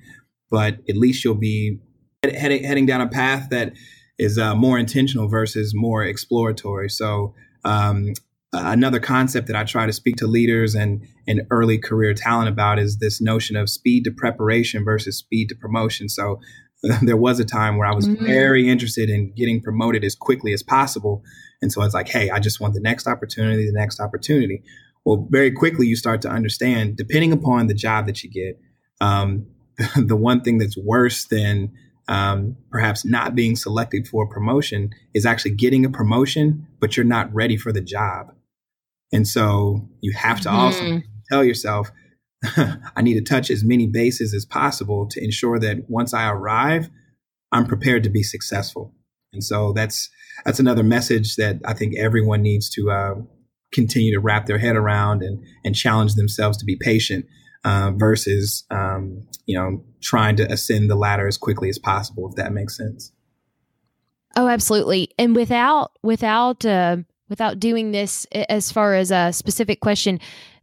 but 0.51 0.77
at 0.89 0.97
least 0.97 1.23
you'll 1.23 1.35
be 1.35 1.79
heading, 2.23 2.63
heading 2.63 2.85
down 2.85 3.01
a 3.01 3.07
path 3.07 3.47
that 3.49 3.73
is 4.19 4.37
uh, 4.37 4.53
more 4.53 4.77
intentional 4.77 5.27
versus 5.27 5.73
more 5.73 6.03
exploratory. 6.03 6.89
So, 6.89 7.33
um, 7.63 8.13
another 8.53 8.99
concept 8.99 9.47
that 9.47 9.55
I 9.55 9.63
try 9.63 9.85
to 9.85 9.93
speak 9.93 10.17
to 10.17 10.27
leaders 10.27 10.75
and, 10.75 11.07
and 11.25 11.43
early 11.49 11.77
career 11.77 12.13
talent 12.13 12.49
about 12.49 12.79
is 12.79 12.97
this 12.97 13.21
notion 13.21 13.55
of 13.55 13.69
speed 13.69 14.03
to 14.03 14.11
preparation 14.11 14.83
versus 14.83 15.17
speed 15.17 15.47
to 15.49 15.55
promotion. 15.55 16.09
So, 16.09 16.39
there 17.01 17.17
was 17.17 17.39
a 17.39 17.45
time 17.45 17.77
where 17.77 17.87
I 17.87 17.93
was 17.93 18.07
mm-hmm. 18.07 18.25
very 18.25 18.67
interested 18.67 19.09
in 19.09 19.33
getting 19.35 19.61
promoted 19.61 20.03
as 20.03 20.15
quickly 20.15 20.53
as 20.53 20.63
possible. 20.63 21.23
And 21.61 21.71
so 21.71 21.83
it's 21.83 21.93
like, 21.93 22.09
hey, 22.09 22.29
I 22.31 22.39
just 22.39 22.59
want 22.59 22.73
the 22.73 22.79
next 22.79 23.07
opportunity, 23.07 23.65
the 23.65 23.79
next 23.79 23.99
opportunity. 23.99 24.63
Well, 25.05 25.27
very 25.29 25.51
quickly 25.51 25.87
you 25.87 25.95
start 25.95 26.21
to 26.23 26.29
understand, 26.29 26.97
depending 26.97 27.31
upon 27.31 27.67
the 27.67 27.73
job 27.73 28.07
that 28.07 28.23
you 28.23 28.31
get, 28.31 28.59
um, 28.99 29.45
the 29.95 30.15
one 30.15 30.41
thing 30.41 30.57
that's 30.57 30.77
worse 30.77 31.25
than 31.25 31.71
um, 32.07 32.57
perhaps 32.69 33.05
not 33.05 33.35
being 33.35 33.55
selected 33.55 34.07
for 34.07 34.25
a 34.25 34.27
promotion 34.27 34.89
is 35.13 35.25
actually 35.25 35.51
getting 35.51 35.85
a 35.85 35.89
promotion, 35.89 36.67
but 36.79 36.97
you're 36.97 37.05
not 37.05 37.33
ready 37.33 37.57
for 37.57 37.71
the 37.71 37.81
job. 37.81 38.33
And 39.13 39.27
so 39.27 39.87
you 40.01 40.13
have 40.13 40.41
to 40.41 40.49
mm-hmm. 40.49 40.57
also 40.57 41.01
tell 41.29 41.43
yourself, 41.43 41.91
I 42.95 43.01
need 43.01 43.13
to 43.15 43.21
touch 43.21 43.49
as 43.49 43.63
many 43.63 43.87
bases 43.87 44.33
as 44.33 44.45
possible 44.45 45.07
to 45.09 45.23
ensure 45.23 45.59
that 45.59 45.89
once 45.89 46.13
I 46.13 46.29
arrive, 46.29 46.89
I'm 47.51 47.65
prepared 47.65 48.03
to 48.03 48.09
be 48.09 48.23
successful. 48.23 48.93
And 49.33 49.43
so 49.43 49.73
that's 49.73 50.09
that's 50.45 50.59
another 50.59 50.83
message 50.83 51.35
that 51.35 51.59
I 51.65 51.73
think 51.73 51.95
everyone 51.97 52.41
needs 52.41 52.69
to 52.71 52.91
uh, 52.91 53.15
continue 53.71 54.11
to 54.13 54.19
wrap 54.19 54.47
their 54.47 54.57
head 54.57 54.75
around 54.75 55.21
and 55.21 55.43
and 55.63 55.75
challenge 55.75 56.15
themselves 56.15 56.57
to 56.57 56.65
be 56.65 56.75
patient 56.75 57.25
uh, 57.63 57.91
versus 57.95 58.65
um, 58.71 59.27
you 59.45 59.57
know 59.57 59.83
trying 60.01 60.35
to 60.35 60.51
ascend 60.51 60.89
the 60.89 60.95
ladder 60.95 61.27
as 61.27 61.37
quickly 61.37 61.69
as 61.69 61.79
possible. 61.79 62.29
If 62.29 62.35
that 62.35 62.53
makes 62.53 62.77
sense. 62.77 63.11
Oh, 64.35 64.47
absolutely. 64.47 65.09
And 65.17 65.35
without 65.35 65.91
without 66.03 66.65
uh, 66.65 66.97
without 67.29 67.59
doing 67.59 67.91
this 67.91 68.25
as 68.49 68.71
far 68.71 68.95
as 68.95 69.11
a 69.11 69.31
specific 69.33 69.79
question, 69.79 70.19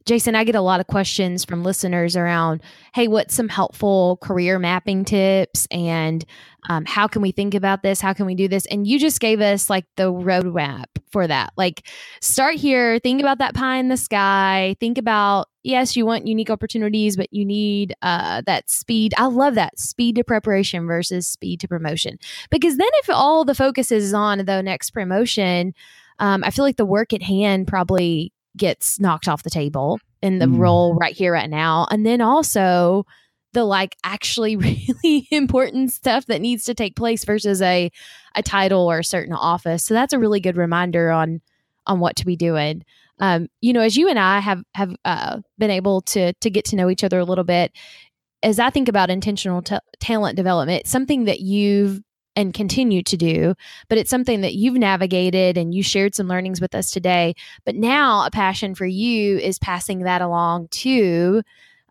Jason, 0.08 0.34
I 0.34 0.44
get 0.44 0.54
a 0.54 0.62
lot 0.62 0.80
of 0.80 0.86
questions 0.86 1.44
from 1.44 1.62
listeners 1.62 2.16
around, 2.16 2.62
hey, 2.94 3.08
what's 3.08 3.34
some 3.34 3.50
helpful 3.50 4.16
career 4.22 4.58
mapping 4.58 5.04
tips? 5.04 5.68
And 5.70 6.24
um, 6.70 6.86
how 6.86 7.06
can 7.06 7.20
we 7.20 7.30
think 7.30 7.54
about 7.54 7.82
this? 7.82 8.00
How 8.00 8.14
can 8.14 8.24
we 8.24 8.34
do 8.34 8.48
this? 8.48 8.64
And 8.70 8.86
you 8.86 8.98
just 8.98 9.20
gave 9.20 9.42
us 9.42 9.68
like 9.68 9.84
the 9.98 10.10
roadmap 10.10 10.86
for 11.12 11.26
that. 11.26 11.52
Like, 11.58 11.86
start 12.22 12.54
here, 12.54 12.98
think 13.00 13.20
about 13.20 13.36
that 13.40 13.54
pie 13.54 13.76
in 13.76 13.88
the 13.88 13.98
sky, 13.98 14.76
think 14.80 14.96
about, 14.96 15.48
yes, 15.62 15.94
you 15.94 16.06
want 16.06 16.26
unique 16.26 16.48
opportunities, 16.48 17.14
but 17.14 17.30
you 17.30 17.44
need 17.44 17.94
uh, 18.00 18.40
that 18.46 18.70
speed. 18.70 19.12
I 19.18 19.26
love 19.26 19.56
that 19.56 19.78
speed 19.78 20.16
to 20.16 20.24
preparation 20.24 20.86
versus 20.86 21.26
speed 21.26 21.60
to 21.60 21.68
promotion. 21.68 22.18
Because 22.50 22.78
then 22.78 22.88
if 22.94 23.10
all 23.10 23.44
the 23.44 23.54
focus 23.54 23.92
is 23.92 24.14
on 24.14 24.38
the 24.38 24.62
next 24.62 24.92
promotion, 24.92 25.74
um, 26.18 26.42
I 26.44 26.50
feel 26.50 26.64
like 26.64 26.78
the 26.78 26.86
work 26.86 27.12
at 27.12 27.22
hand 27.22 27.68
probably 27.68 28.32
gets 28.58 29.00
knocked 29.00 29.28
off 29.28 29.42
the 29.42 29.50
table 29.50 29.98
in 30.22 30.38
the 30.38 30.46
mm. 30.46 30.58
role 30.58 30.94
right 30.94 31.16
here, 31.16 31.32
right 31.32 31.48
now. 31.48 31.86
And 31.90 32.04
then 32.04 32.20
also 32.20 33.06
the 33.52 33.64
like 33.64 33.96
actually 34.04 34.56
really 35.02 35.28
important 35.30 35.92
stuff 35.92 36.26
that 36.26 36.40
needs 36.40 36.64
to 36.64 36.74
take 36.74 36.96
place 36.96 37.24
versus 37.24 37.62
a 37.62 37.90
a 38.34 38.42
title 38.42 38.90
or 38.90 38.98
a 38.98 39.04
certain 39.04 39.34
office. 39.34 39.84
So 39.84 39.94
that's 39.94 40.12
a 40.12 40.18
really 40.18 40.40
good 40.40 40.56
reminder 40.56 41.10
on 41.10 41.40
on 41.86 42.00
what 42.00 42.16
to 42.16 42.26
be 42.26 42.36
doing. 42.36 42.84
Um, 43.20 43.48
you 43.60 43.72
know, 43.72 43.80
as 43.80 43.96
you 43.96 44.08
and 44.08 44.18
I 44.18 44.40
have 44.40 44.62
have 44.74 44.94
uh, 45.04 45.38
been 45.58 45.70
able 45.70 46.02
to 46.02 46.32
to 46.34 46.50
get 46.50 46.66
to 46.66 46.76
know 46.76 46.90
each 46.90 47.04
other 47.04 47.18
a 47.18 47.24
little 47.24 47.44
bit, 47.44 47.72
as 48.42 48.58
I 48.58 48.70
think 48.70 48.88
about 48.88 49.10
intentional 49.10 49.62
t- 49.62 49.76
talent 50.00 50.36
development, 50.36 50.86
something 50.86 51.24
that 51.24 51.40
you've 51.40 52.02
and 52.38 52.54
continue 52.54 53.02
to 53.02 53.16
do. 53.16 53.54
But 53.88 53.98
it's 53.98 54.10
something 54.10 54.42
that 54.42 54.54
you've 54.54 54.76
navigated 54.76 55.58
and 55.58 55.74
you 55.74 55.82
shared 55.82 56.14
some 56.14 56.28
learnings 56.28 56.60
with 56.60 56.72
us 56.72 56.92
today. 56.92 57.34
But 57.64 57.74
now 57.74 58.24
a 58.24 58.30
passion 58.30 58.76
for 58.76 58.86
you 58.86 59.38
is 59.38 59.58
passing 59.58 60.04
that 60.04 60.22
along 60.22 60.68
to 60.68 61.42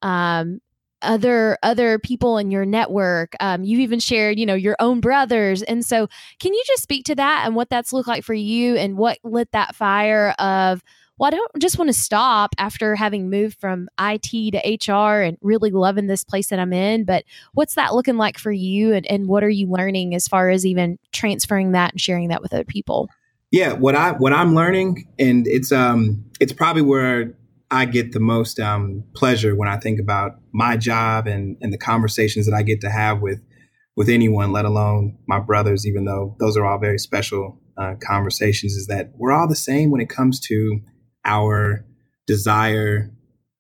um, 0.02 0.62
other 1.02 1.58
other 1.64 2.00
people 2.00 2.38
in 2.38 2.50
your 2.50 2.66
network. 2.66 3.34
Um, 3.42 3.66
you've 3.66 3.82
even 3.82 4.00
shared, 4.00 4.40
you 4.40 4.46
know, 4.46 4.56
your 4.56 4.78
own 4.80 5.02
brothers. 5.02 5.64
And 5.64 5.86
so, 5.86 6.08
can 6.40 6.54
you 6.54 6.64
just 6.66 6.82
speak 6.82 7.04
to 7.06 7.16
that 7.16 7.44
and 7.46 7.54
what 7.54 7.70
that's 7.70 7.92
looked 7.92 8.08
like 8.08 8.24
for 8.24 8.34
you 8.34 8.78
and 8.78 8.98
what 8.98 9.18
lit 9.26 9.52
that 9.52 9.76
fire 9.76 10.30
of 10.40 10.82
well, 11.18 11.28
I 11.28 11.32
don't 11.32 11.52
just 11.60 11.78
want 11.78 11.90
to 11.90 11.94
stop 11.94 12.52
after 12.58 12.96
having 12.96 13.30
moved 13.30 13.60
from 13.60 13.90
IT 14.00 14.52
to 14.54 14.92
HR 14.94 15.22
and 15.22 15.38
really 15.42 15.72
loving 15.72 16.08
this 16.08 16.24
place 16.24 16.50
that 16.50 16.60
I'm 16.60 16.74
in. 16.74 17.06
But 17.06 17.24
what's 17.54 17.76
that 17.76 17.94
looking 17.94 18.18
like 18.18 18.38
for 18.38 18.52
you? 18.52 18.94
And, 18.94 19.06
and 19.08 19.28
what 19.28 19.44
are 19.44 19.50
you 19.50 19.68
learning 19.68 20.14
as 20.14 20.28
far 20.28 20.50
as 20.50 20.66
even 20.66 21.00
transferring 21.12 21.72
that 21.72 21.94
and 21.94 22.02
sharing 22.02 22.30
that 22.30 22.42
with 22.42 22.54
other 22.54 22.64
people? 22.64 23.10
Yeah, 23.50 23.74
what 23.74 23.96
I 23.96 24.12
what 24.12 24.34
I'm 24.34 24.54
learning, 24.54 25.08
and 25.18 25.48
it's 25.48 25.72
um 25.72 26.26
it's 26.40 26.54
probably 26.54 26.82
where 26.82 27.34
I 27.72 27.86
get 27.86 28.12
the 28.12 28.20
most 28.20 28.60
um, 28.60 29.04
pleasure 29.14 29.56
when 29.56 29.68
I 29.68 29.78
think 29.78 30.00
about 30.00 30.40
my 30.52 30.78
job 30.78 31.28
and 31.28 31.58
and 31.62 31.72
the 31.72 31.78
conversations 31.78 32.46
that 32.46 32.56
I 32.56 32.62
get 32.62 32.82
to 32.82 32.90
have 32.90 33.22
with 33.22 33.40
with 33.96 34.10
anyone, 34.10 34.52
let 34.52 34.66
alone 34.66 35.18
my 35.28 35.40
brothers, 35.40 35.88
even 35.88 36.06
though 36.06 36.36
those 36.40 36.56
are 36.56 36.66
all 36.66 36.78
very 36.78 37.00
special 37.00 37.60
uh, 37.78 37.96
conversations. 38.02 38.74
Is 38.74 38.88
that 38.88 39.12
we're 39.16 39.32
all 39.32 39.48
the 39.48 39.56
same 39.56 39.92
when 39.92 40.02
it 40.02 40.10
comes 40.10 40.40
to 40.42 40.82
our 41.28 41.86
desire 42.26 43.12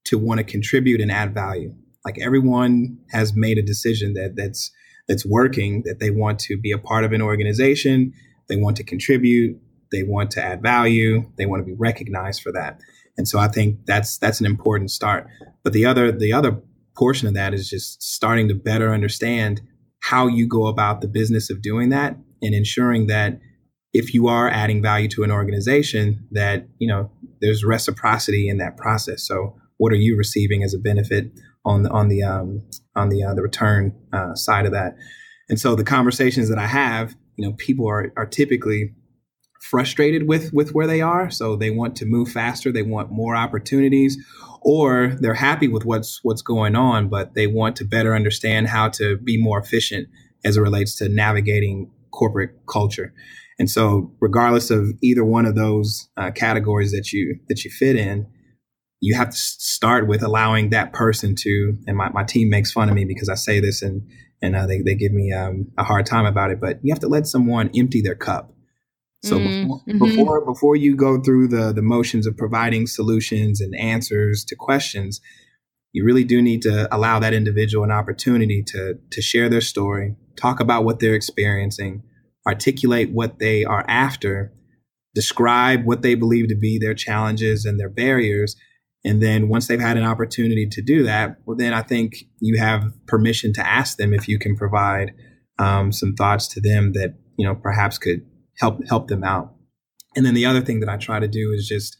to 0.06 0.18
want 0.18 0.40
to 0.40 0.44
contribute 0.44 1.02
and 1.02 1.12
add 1.12 1.34
value. 1.34 1.76
Like 2.04 2.18
everyone 2.20 2.98
has 3.12 3.36
made 3.36 3.58
a 3.58 3.62
decision 3.62 4.14
that 4.14 4.36
that's 4.36 4.72
that's 5.08 5.26
working, 5.26 5.84
that 5.86 6.00
they 6.00 6.10
want 6.10 6.40
to 6.40 6.58
be 6.58 6.72
a 6.72 6.78
part 6.78 7.04
of 7.04 7.14
an 7.14 7.22
organization, 7.22 8.14
they 8.50 8.56
want 8.56 8.76
to 8.78 8.84
contribute, 8.84 9.60
they 9.92 10.04
want 10.04 10.32
to 10.32 10.44
add 10.44 10.62
value, 10.62 11.30
they 11.38 11.46
want 11.46 11.62
to 11.62 11.66
be 11.66 11.76
recognized 11.78 12.42
for 12.42 12.52
that. 12.52 12.80
And 13.18 13.28
so 13.28 13.40
I 13.40 13.48
think 13.48 13.86
that's 13.86 14.18
that's 14.18 14.40
an 14.40 14.46
important 14.46 14.92
start. 14.92 15.28
But 15.64 15.74
the 15.74 15.86
other 15.86 16.12
the 16.12 16.34
other 16.34 16.62
portion 16.96 17.28
of 17.28 17.34
that 17.36 17.54
is 17.54 17.70
just 17.70 18.02
starting 18.02 18.48
to 18.48 18.56
better 18.56 18.94
understand 18.94 19.62
how 20.02 20.28
you 20.28 20.48
go 20.48 20.68
about 20.68 21.02
the 21.02 21.08
business 21.08 21.50
of 21.50 21.62
doing 21.62 21.90
that 21.90 22.18
and 22.42 22.54
ensuring 22.54 23.08
that 23.08 23.40
if 23.98 24.14
you 24.14 24.28
are 24.28 24.50
adding 24.50 24.82
value 24.82 25.08
to 25.10 25.24
an 25.24 25.32
organization 25.32 26.28
that 26.32 26.68
you 26.80 26.88
know 26.88 27.12
there's 27.42 27.64
reciprocity 27.64 28.48
in 28.50 28.58
that 28.58 28.78
process. 28.78 29.26
So 29.28 29.56
what 29.78 29.92
are 29.92 29.98
you 29.98 30.16
receiving 30.16 30.64
as 30.64 30.74
a 30.74 30.80
benefit 30.80 31.32
on 31.66 31.84
the 31.84 31.90
on 31.90 32.08
the 32.08 32.24
um, 32.24 32.64
on 32.96 33.10
the 33.10 33.24
uh, 33.24 33.34
the 33.34 33.42
return 33.42 33.96
uh, 34.14 34.36
side 34.36 34.66
of 34.66 34.72
that? 34.72 34.96
And 35.50 35.60
so 35.60 35.76
the 35.76 35.84
conversations 35.84 36.50
that 36.50 36.58
i 36.58 36.68
have 36.68 37.16
you 37.38 37.46
know 37.46 37.54
people 37.58 37.88
are 37.88 38.12
are 38.18 38.26
typically 38.26 38.94
frustrated 39.62 40.28
with 40.28 40.54
with 40.54 40.74
where 40.74 40.88
they 40.88 41.02
are. 41.02 41.30
So 41.30 41.56
they 41.56 41.72
want 41.72 41.96
to 41.98 42.06
move 42.06 42.30
faster. 42.30 42.72
They 42.72 42.84
want 42.84 43.12
more 43.12 43.36
opportunities 43.36 44.18
or 44.62 45.16
they're 45.20 45.34
happy 45.34 45.68
with 45.68 45.86
what's 45.86 46.20
what's 46.24 46.42
going 46.42 46.76
on 46.76 47.08
but 47.08 47.34
they 47.36 47.48
want 47.48 47.76
to 47.78 47.86
better 47.86 48.14
understand 48.14 48.68
how 48.68 48.90
to 48.90 49.18
be 49.18 49.42
more 49.42 49.60
efficient 49.60 50.08
as 50.44 50.58
it 50.58 50.62
relates 50.62 50.96
to 50.98 51.08
navigating 51.08 51.90
corporate 52.12 52.52
culture 52.68 53.14
and 53.60 53.70
so 53.70 54.12
regardless 54.20 54.70
of 54.70 54.94
either 55.02 55.24
one 55.24 55.46
of 55.46 55.56
those 55.56 56.10
uh, 56.18 56.32
categories 56.32 56.92
that 56.92 57.12
you 57.12 57.40
that 57.50 57.64
you 57.64 57.72
fit 57.72 57.96
in 57.96 58.28
you 59.00 59.16
have 59.16 59.30
to 59.30 59.38
start 59.38 60.08
with 60.08 60.24
allowing 60.24 60.72
that 60.72 60.92
person 60.92 61.36
to 61.36 61.78
and 61.86 61.96
my, 61.96 62.10
my 62.10 62.24
team 62.24 62.50
makes 62.50 62.72
fun 62.72 62.90
of 62.90 62.96
me 62.96 63.06
because 63.06 63.30
i 63.30 63.36
say 63.36 63.60
this 63.60 63.82
and 63.82 64.02
and 64.40 64.56
uh, 64.56 64.68
they, 64.68 64.82
they 64.82 64.94
give 64.94 65.12
me 65.12 65.34
um, 65.34 65.66
a 65.80 65.84
hard 65.84 66.06
time 66.06 66.26
about 66.26 66.52
it 66.52 66.60
but 66.60 66.80
you 66.84 66.94
have 66.94 67.00
to 67.00 67.08
let 67.08 67.26
someone 67.26 67.70
empty 67.76 68.02
their 68.02 68.16
cup 68.16 68.54
so 69.24 69.38
mm, 69.38 69.64
before, 69.64 69.80
mm-hmm. 69.80 69.98
before 69.98 70.46
before 70.46 70.76
you 70.76 70.96
go 70.96 71.22
through 71.22 71.48
the 71.48 71.74
the 71.74 71.82
motions 71.82 72.28
of 72.28 72.38
providing 72.38 72.88
solutions 72.88 73.62
and 73.62 73.76
answers 73.76 74.44
to 74.46 74.56
questions, 74.56 75.22
you 75.92 76.06
really 76.06 76.24
do 76.24 76.42
need 76.42 76.62
to 76.64 76.94
allow 76.96 77.20
that 77.20 77.34
individual 77.34 77.84
an 77.84 77.92
opportunity 77.92 78.64
to 78.68 79.00
to 79.12 79.22
share 79.22 79.50
their 79.50 79.62
story, 79.62 80.16
talk 80.36 80.60
about 80.60 80.84
what 80.86 81.00
they're 81.00 81.16
experiencing, 81.16 82.04
articulate 82.48 83.12
what 83.12 83.40
they 83.40 83.66
are 83.66 83.84
after, 83.88 84.54
describe 85.14 85.86
what 85.86 86.02
they 86.02 86.16
believe 86.16 86.48
to 86.48 86.56
be 86.56 86.80
their 86.80 86.94
challenges 86.94 87.66
and 87.66 87.80
their 87.80 87.90
barriers, 87.90 88.56
and 89.04 89.22
then 89.22 89.48
once 89.48 89.68
they've 89.68 89.80
had 89.80 89.98
an 89.98 90.04
opportunity 90.04 90.68
to 90.68 90.82
do 90.82 91.04
that, 91.04 91.38
well, 91.46 91.56
then 91.56 91.74
I 91.74 91.82
think 91.82 92.26
you 92.40 92.60
have 92.60 92.92
permission 93.08 93.54
to 93.54 93.66
ask 93.66 93.98
them 93.98 94.14
if 94.14 94.28
you 94.28 94.38
can 94.40 94.56
provide 94.58 95.14
um, 95.60 95.92
some 95.92 96.14
thoughts 96.14 96.48
to 96.50 96.62
them 96.62 96.94
that 96.94 97.16
you 97.38 97.48
know 97.48 97.56
perhaps 97.56 97.98
could 97.98 98.26
help 98.58 98.86
help 98.88 99.08
them 99.08 99.24
out. 99.24 99.54
And 100.16 100.26
then 100.26 100.34
the 100.34 100.46
other 100.46 100.62
thing 100.62 100.80
that 100.80 100.90
I 100.90 100.98
try 100.98 101.20
to 101.20 101.28
do 101.28 101.52
is 101.54 101.68
just 101.68 101.98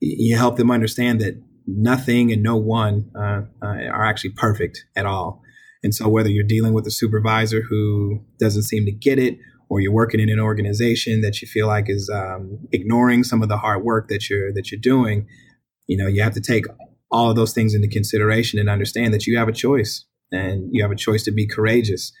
you 0.00 0.36
help 0.36 0.56
them 0.56 0.70
understand 0.70 1.20
that 1.20 1.40
nothing 1.66 2.32
and 2.32 2.42
no 2.42 2.56
one 2.56 3.10
uh, 3.18 3.42
uh, 3.62 3.86
are 3.90 4.04
actually 4.04 4.30
perfect 4.36 4.84
at 4.94 5.06
all. 5.06 5.42
And 5.82 5.94
so 5.94 6.08
whether 6.08 6.28
you're 6.28 6.44
dealing 6.44 6.74
with 6.74 6.86
a 6.86 6.90
supervisor 6.90 7.62
who 7.62 8.24
doesn't 8.38 8.64
seem 8.64 8.84
to 8.84 8.92
get 8.92 9.18
it, 9.18 9.38
or 9.68 9.80
you're 9.80 9.92
working 9.92 10.20
in 10.20 10.28
an 10.28 10.40
organization 10.40 11.20
that 11.22 11.42
you 11.42 11.48
feel 11.48 11.66
like 11.66 11.88
is 11.88 12.10
um, 12.12 12.58
ignoring 12.72 13.24
some 13.24 13.42
of 13.42 13.48
the 13.48 13.56
hard 13.56 13.82
work 13.82 14.08
that 14.08 14.30
you're 14.30 14.52
that 14.52 14.70
you're 14.70 14.80
doing, 14.80 15.26
you 15.86 15.96
know, 15.96 16.06
you 16.06 16.22
have 16.22 16.34
to 16.34 16.40
take 16.40 16.64
all 17.10 17.30
of 17.30 17.36
those 17.36 17.52
things 17.52 17.74
into 17.74 17.88
consideration 17.88 18.58
and 18.58 18.68
understand 18.68 19.14
that 19.14 19.26
you 19.26 19.38
have 19.38 19.48
a 19.48 19.52
choice, 19.52 20.04
and 20.32 20.68
you 20.72 20.82
have 20.82 20.90
a 20.90 20.96
choice 20.96 21.22
to 21.24 21.32
be 21.32 21.46
courageous. 21.46 22.12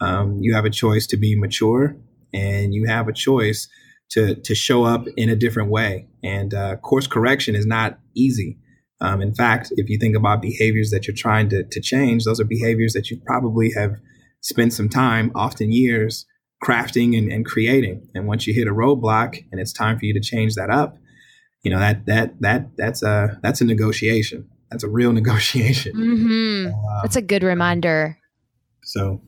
Um, 0.00 0.38
you 0.40 0.54
have 0.54 0.64
a 0.64 0.70
choice 0.70 1.06
to 1.08 1.16
be 1.16 1.38
mature 1.38 1.96
and 2.34 2.74
you 2.74 2.86
have 2.86 3.08
a 3.08 3.12
choice 3.12 3.68
to 4.10 4.34
to 4.34 4.54
show 4.54 4.84
up 4.84 5.06
in 5.16 5.30
a 5.30 5.36
different 5.36 5.70
way. 5.70 6.08
And 6.22 6.52
uh, 6.52 6.76
course 6.76 7.06
correction 7.06 7.54
is 7.54 7.64
not 7.64 7.98
easy. 8.14 8.58
Um, 9.00 9.22
in 9.22 9.34
fact, 9.34 9.72
if 9.76 9.88
you 9.88 9.98
think 9.98 10.16
about 10.16 10.42
behaviors 10.42 10.90
that 10.90 11.06
you're 11.06 11.16
trying 11.16 11.48
to, 11.50 11.64
to 11.64 11.80
change, 11.80 12.24
those 12.24 12.40
are 12.40 12.44
behaviors 12.44 12.92
that 12.92 13.10
you 13.10 13.20
probably 13.26 13.72
have 13.72 13.96
spent 14.40 14.72
some 14.72 14.88
time, 14.88 15.32
often 15.34 15.72
years, 15.72 16.26
crafting 16.64 17.16
and, 17.16 17.30
and 17.30 17.44
creating. 17.44 18.08
And 18.14 18.26
once 18.26 18.46
you 18.46 18.54
hit 18.54 18.66
a 18.66 18.72
roadblock 18.72 19.44
and 19.52 19.60
it's 19.60 19.72
time 19.72 19.98
for 19.98 20.06
you 20.06 20.14
to 20.14 20.20
change 20.20 20.54
that 20.54 20.70
up, 20.70 20.96
you 21.62 21.70
know 21.70 21.78
that 21.78 22.06
that 22.06 22.40
that 22.40 22.76
that's 22.76 23.02
a 23.02 23.38
that's 23.42 23.60
a 23.60 23.64
negotiation. 23.64 24.48
That's 24.70 24.84
a 24.84 24.88
real 24.88 25.12
negotiation. 25.20 25.94
Mm-hmm. 25.94 26.70
So, 26.70 26.88
uh, 26.90 27.02
that's 27.02 27.16
a 27.16 27.22
good 27.22 27.42
reminder. 27.42 28.18
So 28.82 29.20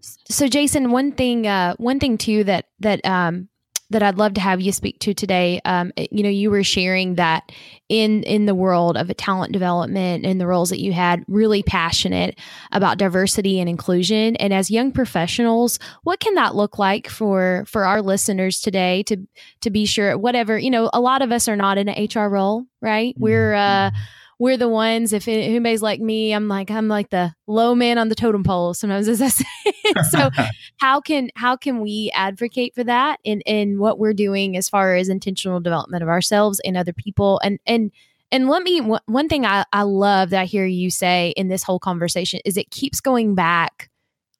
so 0.00 0.46
Jason, 0.46 0.90
one 0.90 1.12
thing, 1.12 1.46
uh, 1.46 1.74
one 1.76 1.98
thing 1.98 2.18
too 2.18 2.44
that 2.44 2.66
that 2.80 3.04
um, 3.04 3.48
that 3.90 4.02
I'd 4.02 4.18
love 4.18 4.34
to 4.34 4.40
have 4.40 4.60
you 4.60 4.72
speak 4.72 4.98
to 5.00 5.14
today. 5.14 5.60
Um, 5.64 5.92
you 5.96 6.22
know, 6.22 6.28
you 6.28 6.50
were 6.50 6.62
sharing 6.62 7.14
that 7.14 7.50
in 7.88 8.22
in 8.24 8.46
the 8.46 8.54
world 8.54 8.96
of 8.96 9.14
talent 9.16 9.52
development 9.52 10.26
and 10.26 10.40
the 10.40 10.46
roles 10.46 10.70
that 10.70 10.80
you 10.80 10.92
had, 10.92 11.24
really 11.26 11.62
passionate 11.62 12.38
about 12.72 12.98
diversity 12.98 13.58
and 13.60 13.68
inclusion. 13.68 14.36
And 14.36 14.52
as 14.52 14.70
young 14.70 14.92
professionals, 14.92 15.78
what 16.02 16.20
can 16.20 16.34
that 16.34 16.54
look 16.54 16.78
like 16.78 17.08
for 17.08 17.64
for 17.66 17.84
our 17.84 18.02
listeners 18.02 18.60
today? 18.60 19.02
To 19.04 19.16
to 19.62 19.70
be 19.70 19.86
sure, 19.86 20.18
whatever 20.18 20.58
you 20.58 20.70
know, 20.70 20.90
a 20.92 21.00
lot 21.00 21.22
of 21.22 21.32
us 21.32 21.48
are 21.48 21.56
not 21.56 21.78
in 21.78 21.88
an 21.88 22.08
HR 22.14 22.28
role, 22.28 22.66
right? 22.80 23.14
We're 23.18 23.54
uh, 23.54 23.90
mm-hmm 23.90 24.17
we're 24.38 24.56
the 24.56 24.68
ones 24.68 25.12
if 25.12 25.26
anybody's 25.28 25.82
like 25.82 26.00
me 26.00 26.32
i'm 26.32 26.48
like 26.48 26.70
i'm 26.70 26.88
like 26.88 27.10
the 27.10 27.32
low 27.46 27.74
man 27.74 27.98
on 27.98 28.08
the 28.08 28.14
totem 28.14 28.44
pole 28.44 28.74
sometimes 28.74 29.08
as 29.08 29.20
i 29.20 29.28
say 29.28 29.44
so 30.10 30.30
how 30.78 31.00
can 31.00 31.30
how 31.34 31.56
can 31.56 31.80
we 31.80 32.10
advocate 32.14 32.74
for 32.74 32.84
that 32.84 33.18
in 33.24 33.40
in 33.42 33.78
what 33.78 33.98
we're 33.98 34.14
doing 34.14 34.56
as 34.56 34.68
far 34.68 34.94
as 34.94 35.08
intentional 35.08 35.60
development 35.60 36.02
of 36.02 36.08
ourselves 36.08 36.60
and 36.64 36.76
other 36.76 36.92
people 36.92 37.40
and 37.42 37.58
and 37.66 37.90
and 38.30 38.46
let 38.48 38.62
me 38.62 38.80
one 38.80 39.28
thing 39.28 39.46
I, 39.46 39.64
I 39.72 39.82
love 39.82 40.30
that 40.30 40.40
i 40.40 40.44
hear 40.44 40.66
you 40.66 40.90
say 40.90 41.32
in 41.36 41.48
this 41.48 41.62
whole 41.62 41.78
conversation 41.78 42.40
is 42.44 42.56
it 42.56 42.70
keeps 42.70 43.00
going 43.00 43.34
back 43.34 43.90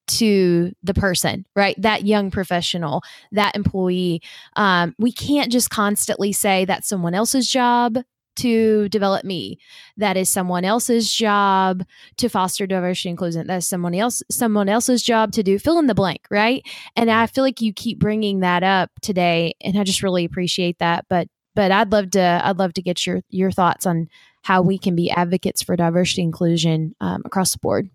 to 0.08 0.72
the 0.82 0.94
person, 0.94 1.44
right? 1.54 1.76
That 1.82 2.06
young 2.06 2.30
professional, 2.30 3.02
that 3.32 3.54
employee. 3.54 4.22
Um, 4.56 4.94
we 4.98 5.12
can't 5.12 5.52
just 5.52 5.68
constantly 5.68 6.32
say 6.32 6.64
that's 6.64 6.88
someone 6.88 7.12
else's 7.12 7.46
job 7.46 7.98
to 8.38 8.88
develop 8.88 9.24
me. 9.24 9.58
That 9.96 10.16
is 10.16 10.28
someone 10.28 10.64
else's 10.64 11.12
job 11.12 11.84
to 12.16 12.28
foster 12.28 12.66
diversity 12.66 13.10
and 13.10 13.14
inclusion. 13.14 13.46
That's 13.46 13.68
someone 13.68 13.94
else 13.94 14.22
someone 14.30 14.68
else's 14.68 15.02
job 15.02 15.32
to 15.32 15.42
do 15.42 15.58
fill 15.58 15.78
in 15.78 15.86
the 15.86 15.94
blank, 15.94 16.26
right? 16.30 16.66
And 16.96 17.10
I 17.10 17.26
feel 17.26 17.44
like 17.44 17.60
you 17.60 17.72
keep 17.72 17.98
bringing 17.98 18.40
that 18.40 18.62
up 18.62 18.90
today, 19.02 19.54
and 19.60 19.78
I 19.78 19.84
just 19.84 20.02
really 20.02 20.24
appreciate 20.24 20.78
that. 20.78 21.06
But 21.08 21.28
but 21.54 21.72
I'd 21.72 21.92
love 21.92 22.10
to 22.12 22.40
I'd 22.44 22.58
love 22.58 22.74
to 22.74 22.82
get 22.82 23.06
your 23.06 23.22
your 23.30 23.50
thoughts 23.50 23.86
on 23.86 24.08
how 24.42 24.62
we 24.62 24.78
can 24.78 24.94
be 24.94 25.10
advocates 25.10 25.62
for 25.62 25.76
diversity 25.76 26.22
inclusion 26.22 26.94
um, 27.00 27.22
across 27.24 27.52
the 27.52 27.58
board. 27.58 27.90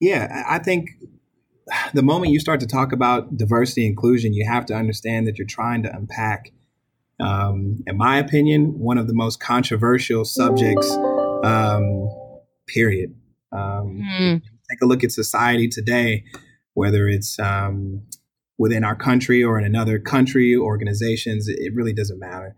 Yeah, 0.00 0.44
I 0.48 0.58
think 0.58 0.90
the 1.94 2.02
moment 2.02 2.32
you 2.32 2.40
start 2.40 2.60
to 2.60 2.66
talk 2.66 2.92
about 2.92 3.36
diversity 3.36 3.86
inclusion, 3.86 4.32
you 4.32 4.46
have 4.46 4.66
to 4.66 4.74
understand 4.74 5.26
that 5.26 5.38
you're 5.38 5.46
trying 5.46 5.82
to 5.82 5.94
unpack 5.94 6.52
um, 7.20 7.82
in 7.86 7.96
my 7.96 8.18
opinion, 8.18 8.78
one 8.78 8.98
of 8.98 9.06
the 9.06 9.14
most 9.14 9.40
controversial 9.40 10.24
subjects, 10.24 10.90
um, 11.44 12.08
period. 12.66 13.14
Um, 13.52 14.02
mm. 14.02 14.42
Take 14.70 14.82
a 14.82 14.86
look 14.86 15.02
at 15.02 15.12
society 15.12 15.68
today, 15.68 16.24
whether 16.74 17.08
it's 17.08 17.38
um, 17.38 18.02
within 18.58 18.84
our 18.84 18.94
country 18.94 19.42
or 19.42 19.58
in 19.58 19.64
another 19.64 19.98
country, 19.98 20.56
organizations, 20.56 21.48
it 21.48 21.74
really 21.74 21.92
doesn't 21.92 22.18
matter. 22.18 22.54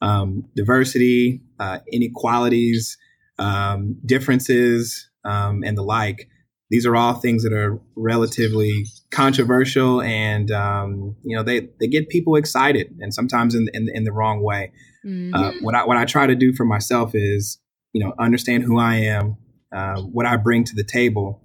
Um, 0.00 0.48
diversity, 0.56 1.42
uh, 1.60 1.78
inequalities, 1.92 2.98
um, 3.38 3.96
differences, 4.04 5.08
and 5.24 5.78
the 5.78 5.82
like 5.82 6.28
these 6.72 6.86
are 6.86 6.96
all 6.96 7.12
things 7.12 7.42
that 7.42 7.52
are 7.52 7.78
relatively 7.96 8.86
controversial 9.10 10.00
and 10.00 10.50
um, 10.50 11.14
you 11.22 11.36
know 11.36 11.42
they, 11.42 11.68
they 11.78 11.86
get 11.86 12.08
people 12.08 12.34
excited 12.34 12.96
and 13.00 13.12
sometimes 13.12 13.54
in, 13.54 13.68
in, 13.74 13.88
in 13.92 14.04
the 14.04 14.10
wrong 14.10 14.42
way 14.42 14.72
mm-hmm. 15.06 15.34
uh, 15.34 15.52
what, 15.60 15.74
I, 15.74 15.84
what 15.84 15.98
i 15.98 16.04
try 16.06 16.26
to 16.26 16.34
do 16.34 16.52
for 16.52 16.64
myself 16.64 17.12
is 17.14 17.58
you 17.92 18.02
know 18.02 18.14
understand 18.18 18.64
who 18.64 18.78
i 18.78 18.96
am 18.96 19.36
uh, 19.70 20.00
what 20.00 20.26
i 20.26 20.36
bring 20.36 20.64
to 20.64 20.74
the 20.74 20.82
table 20.82 21.42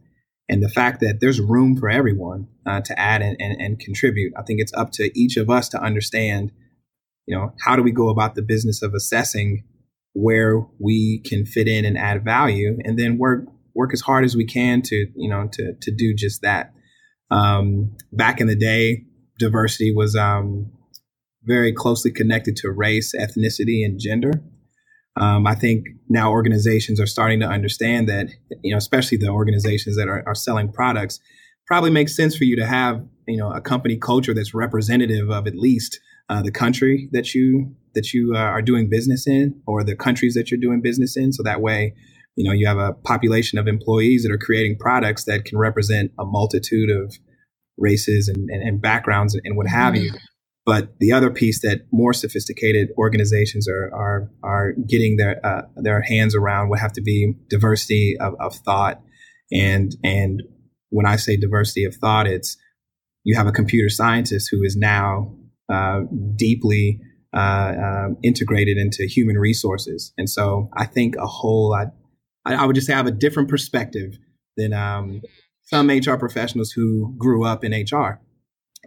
and 0.49 0.63
the 0.63 0.69
fact 0.69 1.01
that 1.01 1.19
there's 1.19 1.41
room 1.41 1.75
for 1.75 1.89
everyone 1.89 2.47
uh, 2.65 2.79
to 2.79 2.97
add 2.97 3.21
and, 3.21 3.35
and, 3.39 3.61
and 3.61 3.79
contribute 3.79 4.31
i 4.39 4.41
think 4.41 4.61
it's 4.61 4.73
up 4.73 4.91
to 4.93 5.11
each 5.13 5.35
of 5.35 5.49
us 5.49 5.67
to 5.69 5.81
understand 5.81 6.53
you 7.25 7.35
know 7.35 7.51
how 7.65 7.75
do 7.75 7.83
we 7.83 7.91
go 7.91 8.07
about 8.07 8.35
the 8.35 8.41
business 8.41 8.81
of 8.81 8.93
assessing 8.93 9.65
where 10.13 10.65
we 10.79 11.21
can 11.25 11.45
fit 11.45 11.67
in 11.67 11.83
and 11.83 11.97
add 11.97 12.23
value 12.23 12.77
and 12.85 12.97
then 12.97 13.17
work 13.17 13.43
work 13.77 13.93
as 13.93 14.01
hard 14.01 14.25
as 14.25 14.35
we 14.35 14.45
can 14.45 14.81
to 14.81 14.97
you 15.15 15.29
know 15.29 15.47
to 15.53 15.73
to 15.81 15.91
do 15.91 16.13
just 16.13 16.41
that. 16.41 16.73
Um, 17.29 17.95
back 18.11 18.41
in 18.41 18.47
the 18.47 18.55
day, 18.55 19.03
diversity 19.39 19.93
was 19.93 20.15
um, 20.15 20.71
very 21.43 21.71
closely 21.73 22.11
connected 22.11 22.55
to 22.57 22.71
race, 22.71 23.13
ethnicity, 23.15 23.85
and 23.85 23.99
gender. 23.99 24.31
Um, 25.19 25.47
I 25.47 25.55
think 25.55 25.87
now 26.09 26.31
organizations 26.31 26.99
are 26.99 27.07
starting 27.07 27.39
to 27.39 27.47
understand 27.47 28.07
that, 28.07 28.27
you 28.61 28.71
know, 28.71 28.77
especially 28.77 29.17
the 29.17 29.29
organizations 29.29 29.95
that 29.97 30.07
are, 30.07 30.23
are 30.27 30.35
selling 30.35 30.71
products, 30.71 31.19
probably 31.65 31.89
makes 31.89 32.15
sense 32.15 32.35
for 32.37 32.43
you 32.43 32.55
to 32.55 32.65
have, 32.65 33.03
you 33.27 33.37
know, 33.37 33.51
a 33.51 33.61
company 33.61 33.97
culture 33.97 34.33
that's 34.33 34.53
representative 34.53 35.29
of 35.29 35.47
at 35.47 35.55
least 35.55 35.99
uh, 36.29 36.41
the 36.41 36.51
country 36.51 37.09
that 37.13 37.33
you 37.33 37.75
that 37.95 38.13
you 38.13 38.33
uh, 38.35 38.39
are 38.39 38.61
doing 38.61 38.89
business 38.89 39.27
in, 39.27 39.59
or 39.65 39.83
the 39.83 39.95
countries 39.95 40.35
that 40.35 40.51
you're 40.51 40.59
doing 40.59 40.81
business 40.81 41.17
in. 41.17 41.33
So 41.33 41.41
that 41.43 41.61
way, 41.61 41.95
you 42.37 42.47
know, 42.47 42.53
you 42.53 42.67
have 42.67 42.77
a 42.77 42.93
population 42.93 43.57
of 43.57 43.67
employees 43.67 44.23
that 44.23 44.31
are 44.31 44.37
creating 44.37 44.77
products 44.77 45.25
that 45.25 45.43
can 45.43 45.57
represent 45.57 46.11
a 46.19 46.23
multitude 46.23 46.89
of 46.91 47.17
races 47.79 48.27
and, 48.27 48.49
and, 48.51 48.61
and 48.61 48.81
backgrounds 48.81 49.33
and, 49.43 49.57
what 49.57 49.67
have 49.67 49.95
mm-hmm. 49.95 50.03
you. 50.03 50.11
But 50.63 50.99
the 50.99 51.11
other 51.13 51.31
piece 51.31 51.61
that 51.61 51.87
more 51.91 52.13
sophisticated 52.13 52.89
organizations 52.97 53.67
are 53.67 53.89
are 53.93 54.29
are 54.43 54.73
getting 54.87 55.17
their 55.17 55.43
uh, 55.43 55.61
their 55.77 56.01
hands 56.01 56.35
around 56.35 56.69
would 56.69 56.79
have 56.79 56.91
to 56.93 57.01
be 57.01 57.33
diversity 57.49 58.17
of, 58.19 58.35
of 58.39 58.53
thought, 58.53 59.01
and 59.51 59.95
and 60.03 60.43
when 60.89 61.05
I 61.05 61.15
say 61.15 61.37
diversity 61.37 61.85
of 61.85 61.95
thought, 61.95 62.27
it's 62.27 62.57
you 63.23 63.35
have 63.37 63.47
a 63.47 63.53
computer 63.53 63.89
scientist 63.89 64.49
who 64.51 64.61
is 64.61 64.75
now 64.75 65.37
uh, 65.69 66.01
deeply 66.35 66.99
uh, 67.33 67.73
um, 67.81 68.17
integrated 68.21 68.77
into 68.77 69.05
human 69.05 69.37
resources, 69.37 70.11
and 70.17 70.29
so 70.29 70.69
I 70.75 70.85
think 70.85 71.15
a 71.15 71.27
whole 71.27 71.73
I, 72.47 72.55
I 72.55 72.65
would 72.65 72.75
just 72.75 72.87
say 72.87 72.93
I 72.93 72.97
have 72.97 73.07
a 73.07 73.11
different 73.11 73.49
perspective 73.49 74.17
than 74.55 74.73
um, 74.73 75.21
some 75.63 75.89
HR 75.89 76.15
professionals 76.15 76.71
who 76.71 77.13
grew 77.17 77.45
up 77.45 77.63
in 77.63 77.71
HR. 77.71 78.21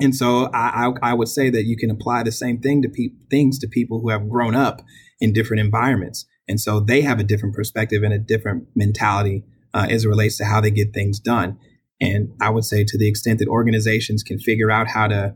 And 0.01 0.15
so 0.15 0.51
I, 0.55 0.87
I, 1.03 1.11
I, 1.11 1.15
would 1.15 1.29
say 1.29 1.51
that 1.51 1.65
you 1.65 1.77
can 1.77 1.91
apply 1.91 2.23
the 2.23 2.33
same 2.33 2.61
thing 2.61 2.81
to 2.83 2.89
pe- 2.89 3.15
things 3.31 3.59
to 3.59 3.69
people 3.69 4.01
who 4.01 4.09
have 4.09 4.31
grown 4.31 4.55
up 4.55 4.83
in 5.21 5.33
different 5.33 5.61
environments. 5.61 6.27
And 6.49 6.59
so 6.61 6.81
they 6.81 7.03
have 7.03 7.21
a 7.21 7.25
different 7.25 7.55
perspective 7.55 8.03
and 8.03 8.13
a 8.13 8.19
different 8.19 8.69
mentality 8.75 9.45
uh, 9.75 9.87
as 9.91 10.05
it 10.05 10.09
relates 10.09 10.39
to 10.39 10.45
how 10.47 10.61
they 10.61 10.71
get 10.71 10.95
things 10.95 11.21
done. 11.21 11.59
And 12.01 12.31
I 12.41 12.51
would 12.51 12.65
say 12.65 12.83
to 12.85 12.97
the 12.97 13.09
extent 13.09 13.41
that 13.41 13.49
organizations 13.49 14.23
can 14.23 14.39
figure 14.39 14.71
out 14.71 14.89
how 14.89 15.07
to, 15.07 15.35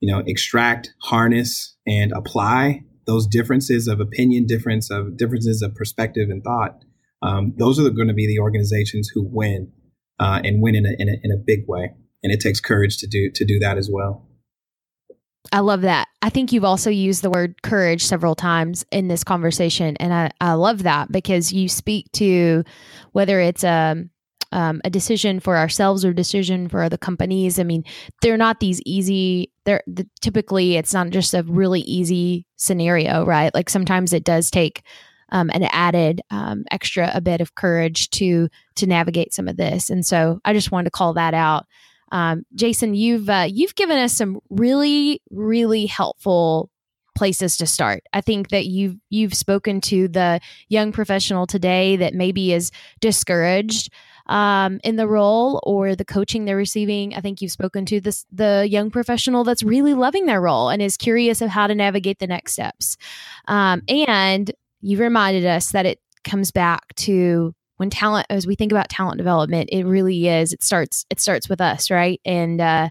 you 0.00 0.12
know, 0.12 0.22
extract, 0.26 0.94
harness, 1.02 1.76
and 1.86 2.12
apply 2.12 2.84
those 3.06 3.26
differences 3.26 3.88
of 3.88 4.00
opinion, 4.00 4.46
difference 4.46 4.90
of 4.90 5.16
differences 5.16 5.60
of 5.62 5.74
perspective 5.74 6.28
and 6.30 6.44
thought, 6.44 6.84
um, 7.22 7.54
those 7.58 7.78
are 7.78 7.90
going 7.90 8.08
to 8.08 8.14
be 8.14 8.26
the 8.26 8.40
organizations 8.40 9.10
who 9.12 9.22
win 9.24 9.72
uh, 10.20 10.40
and 10.44 10.62
win 10.62 10.74
in 10.74 10.86
a, 10.86 10.90
in 10.98 11.08
a, 11.08 11.16
in 11.22 11.30
a 11.32 11.36
big 11.36 11.64
way 11.66 11.92
and 12.22 12.32
it 12.32 12.40
takes 12.40 12.60
courage 12.60 12.98
to 12.98 13.06
do 13.06 13.30
to 13.30 13.44
do 13.44 13.58
that 13.58 13.78
as 13.78 13.88
well. 13.92 14.24
I 15.50 15.60
love 15.60 15.82
that. 15.82 16.08
I 16.20 16.28
think 16.28 16.52
you've 16.52 16.64
also 16.64 16.90
used 16.90 17.22
the 17.22 17.30
word 17.30 17.62
courage 17.62 18.04
several 18.04 18.34
times 18.34 18.84
in 18.92 19.08
this 19.08 19.24
conversation, 19.24 19.96
and 19.98 20.12
I, 20.12 20.30
I 20.40 20.54
love 20.54 20.82
that 20.82 21.10
because 21.10 21.52
you 21.52 21.68
speak 21.68 22.10
to 22.12 22.64
whether 23.12 23.40
it's 23.40 23.64
a 23.64 24.04
um, 24.50 24.80
a 24.82 24.88
decision 24.90 25.40
for 25.40 25.58
ourselves 25.58 26.06
or 26.06 26.14
decision 26.14 26.68
for 26.68 26.82
other 26.82 26.96
companies. 26.96 27.58
I 27.58 27.64
mean, 27.64 27.84
they're 28.22 28.38
not 28.38 28.60
these 28.60 28.80
easy. 28.86 29.52
They're 29.64 29.82
the, 29.86 30.08
typically 30.20 30.76
it's 30.76 30.94
not 30.94 31.10
just 31.10 31.34
a 31.34 31.42
really 31.42 31.80
easy 31.80 32.46
scenario, 32.56 33.24
right? 33.24 33.54
Like 33.54 33.70
sometimes 33.70 34.12
it 34.12 34.24
does 34.24 34.50
take 34.50 34.82
um, 35.30 35.50
an 35.52 35.64
added 35.64 36.20
um, 36.30 36.64
extra 36.70 37.10
a 37.14 37.20
bit 37.20 37.40
of 37.40 37.54
courage 37.54 38.10
to 38.10 38.48
to 38.76 38.86
navigate 38.86 39.32
some 39.32 39.48
of 39.48 39.56
this. 39.56 39.90
And 39.90 40.04
so 40.04 40.40
I 40.44 40.52
just 40.52 40.72
wanted 40.72 40.84
to 40.84 40.90
call 40.90 41.14
that 41.14 41.34
out. 41.34 41.66
Um, 42.10 42.44
Jason, 42.54 42.94
you've 42.94 43.28
uh, 43.28 43.46
you've 43.48 43.74
given 43.74 43.98
us 43.98 44.12
some 44.12 44.40
really 44.48 45.20
really 45.30 45.86
helpful 45.86 46.70
places 47.18 47.56
to 47.56 47.66
start. 47.66 48.04
I 48.12 48.20
think 48.20 48.50
that 48.50 48.66
you've 48.66 48.96
you've 49.10 49.34
spoken 49.34 49.80
to 49.82 50.08
the 50.08 50.40
young 50.68 50.92
professional 50.92 51.46
today 51.46 51.96
that 51.96 52.14
maybe 52.14 52.52
is 52.52 52.70
discouraged 53.00 53.92
um, 54.26 54.78
in 54.84 54.96
the 54.96 55.08
role 55.08 55.60
or 55.64 55.96
the 55.96 56.04
coaching 56.04 56.44
they're 56.44 56.56
receiving. 56.56 57.14
I 57.14 57.20
think 57.20 57.42
you've 57.42 57.52
spoken 57.52 57.84
to 57.86 58.00
this 58.00 58.24
the 58.30 58.66
young 58.70 58.90
professional 58.90 59.42
that's 59.42 59.64
really 59.64 59.94
loving 59.94 60.26
their 60.26 60.40
role 60.40 60.68
and 60.68 60.80
is 60.80 60.96
curious 60.96 61.40
of 61.40 61.50
how 61.50 61.66
to 61.66 61.74
navigate 61.74 62.20
the 62.20 62.26
next 62.26 62.52
steps. 62.52 62.96
Um, 63.48 63.82
and 63.88 64.52
you've 64.80 65.00
reminded 65.00 65.44
us 65.44 65.72
that 65.72 65.86
it 65.86 65.98
comes 66.24 66.50
back 66.50 66.94
to 66.96 67.54
when 67.76 67.90
talent 67.90 68.26
as 68.28 68.46
we 68.46 68.54
think 68.54 68.72
about 68.72 68.88
talent 68.88 69.18
development 69.18 69.68
it 69.72 69.84
really 69.84 70.28
is 70.28 70.52
it 70.52 70.62
starts 70.62 71.06
it 71.10 71.20
starts 71.20 71.48
with 71.48 71.60
us 71.60 71.90
right? 71.90 72.20
And 72.24 72.60
uh 72.60 72.88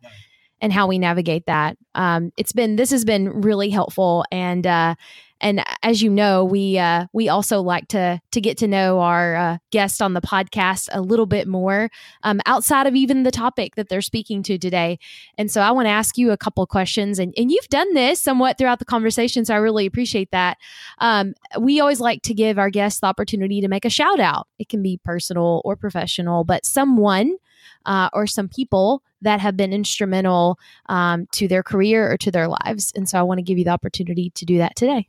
and 0.59 0.73
how 0.73 0.87
we 0.87 0.97
navigate 0.97 1.45
that. 1.47 1.77
Um 1.93 2.31
it's 2.37 2.53
been 2.53 2.75
this 2.77 2.91
has 2.91 3.05
been 3.05 3.41
really 3.41 3.69
helpful 3.69 4.25
and 4.31 4.65
uh 4.65 4.95
and 5.39 5.63
as 5.83 6.01
you 6.01 6.09
know, 6.09 6.43
we 6.43 6.77
uh, 6.77 7.07
we 7.13 7.29
also 7.29 7.61
like 7.61 7.87
to 7.89 8.19
to 8.31 8.41
get 8.41 8.57
to 8.57 8.67
know 8.67 8.99
our 8.99 9.35
uh, 9.35 9.57
guest 9.71 10.01
on 10.01 10.13
the 10.13 10.21
podcast 10.21 10.89
a 10.91 11.01
little 11.01 11.25
bit 11.25 11.47
more 11.47 11.89
um, 12.23 12.41
outside 12.45 12.87
of 12.87 12.95
even 12.95 13.23
the 13.23 13.31
topic 13.31 13.75
that 13.75 13.89
they're 13.89 14.01
speaking 14.01 14.43
to 14.43 14.57
today. 14.57 14.99
And 15.37 15.51
so 15.51 15.61
I 15.61 15.71
want 15.71 15.85
to 15.85 15.91
ask 15.91 16.17
you 16.17 16.31
a 16.31 16.37
couple 16.37 16.65
questions, 16.65 17.19
and 17.19 17.33
and 17.37 17.51
you've 17.51 17.69
done 17.69 17.93
this 17.93 18.21
somewhat 18.21 18.57
throughout 18.57 18.79
the 18.79 18.85
conversation, 18.85 19.45
so 19.45 19.53
I 19.53 19.57
really 19.57 19.85
appreciate 19.85 20.31
that. 20.31 20.57
Um, 20.99 21.33
we 21.59 21.79
always 21.79 21.99
like 21.99 22.21
to 22.23 22.33
give 22.33 22.57
our 22.57 22.69
guests 22.69 23.01
the 23.01 23.07
opportunity 23.07 23.61
to 23.61 23.67
make 23.67 23.85
a 23.85 23.89
shout 23.89 24.19
out. 24.19 24.47
It 24.59 24.69
can 24.69 24.81
be 24.81 24.99
personal 25.03 25.61
or 25.63 25.75
professional, 25.75 26.43
but 26.43 26.65
someone 26.65 27.37
uh, 27.85 28.09
or 28.13 28.27
some 28.27 28.47
people 28.49 29.01
that 29.21 29.39
have 29.39 29.57
been 29.57 29.73
instrumental 29.73 30.59
um, 30.87 31.27
to 31.31 31.47
their 31.47 31.63
career 31.63 32.11
or 32.11 32.17
to 32.17 32.31
their 32.31 32.47
lives. 32.47 32.91
And 32.95 33.09
so 33.09 33.17
I 33.17 33.23
want 33.23 33.39
to 33.39 33.43
give 33.43 33.57
you 33.57 33.63
the 33.63 33.71
opportunity 33.71 34.29
to 34.31 34.45
do 34.45 34.57
that 34.59 34.75
today. 34.75 35.07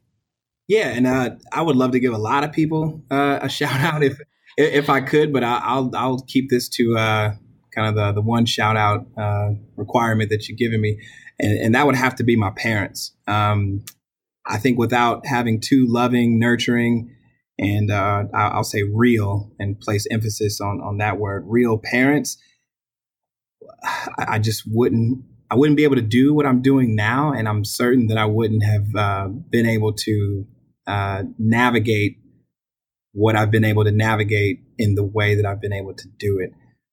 Yeah, 0.68 0.88
and 0.88 1.06
uh, 1.06 1.30
I 1.50 1.62
would 1.62 1.76
love 1.76 1.92
to 1.92 2.00
give 2.00 2.12
a 2.12 2.18
lot 2.18 2.44
of 2.44 2.52
people 2.52 3.02
uh, 3.10 3.40
a 3.42 3.48
shout 3.48 3.80
out 3.80 4.02
if 4.02 4.20
if 4.56 4.90
I 4.90 5.00
could, 5.00 5.32
but 5.32 5.44
I, 5.44 5.78
will 5.78 5.90
I'll 5.96 6.20
keep 6.20 6.50
this 6.50 6.68
to 6.70 6.96
uh, 6.96 7.34
kind 7.74 7.88
of 7.88 7.94
the 7.94 8.12
the 8.12 8.20
one 8.20 8.44
shout 8.44 8.76
out 8.76 9.06
uh, 9.16 9.50
requirement 9.76 10.30
that 10.30 10.48
you've 10.48 10.58
given 10.58 10.80
me, 10.80 11.00
and, 11.40 11.58
and, 11.58 11.74
that 11.74 11.86
would 11.86 11.94
have 11.94 12.16
to 12.16 12.24
be 12.24 12.36
my 12.36 12.50
parents. 12.50 13.14
Um, 13.26 13.84
I 14.44 14.58
think 14.58 14.78
without 14.78 15.26
having 15.26 15.60
two 15.60 15.86
loving, 15.88 16.38
nurturing, 16.38 17.14
and 17.58 17.90
uh, 17.90 18.24
I'll 18.34 18.64
say 18.64 18.82
real, 18.82 19.52
and 19.58 19.78
place 19.80 20.06
emphasis 20.10 20.60
on 20.60 20.80
on 20.82 20.98
that 20.98 21.18
word, 21.18 21.44
real 21.46 21.78
parents, 21.78 22.36
I 24.18 24.38
just 24.38 24.64
wouldn't 24.66 25.24
I 25.50 25.54
wouldn't 25.54 25.78
be 25.78 25.84
able 25.84 25.96
to 25.96 26.02
do 26.02 26.34
what 26.34 26.44
I'm 26.44 26.60
doing 26.60 26.94
now, 26.94 27.32
and 27.32 27.48
I'm 27.48 27.64
certain 27.64 28.08
that 28.08 28.18
I 28.18 28.26
wouldn't 28.26 28.64
have 28.64 28.94
uh, 28.94 29.28
been 29.28 29.66
able 29.66 29.94
to 29.94 30.46
uh, 30.88 31.22
navigate 31.38 32.18
what 33.12 33.36
I've 33.36 33.50
been 33.50 33.64
able 33.64 33.84
to 33.84 33.90
navigate 33.90 34.60
in 34.78 34.94
the 34.94 35.04
way 35.04 35.34
that 35.34 35.46
I've 35.46 35.60
been 35.60 35.72
able 35.72 35.94
to 35.94 36.08
do 36.18 36.38
it. 36.38 36.52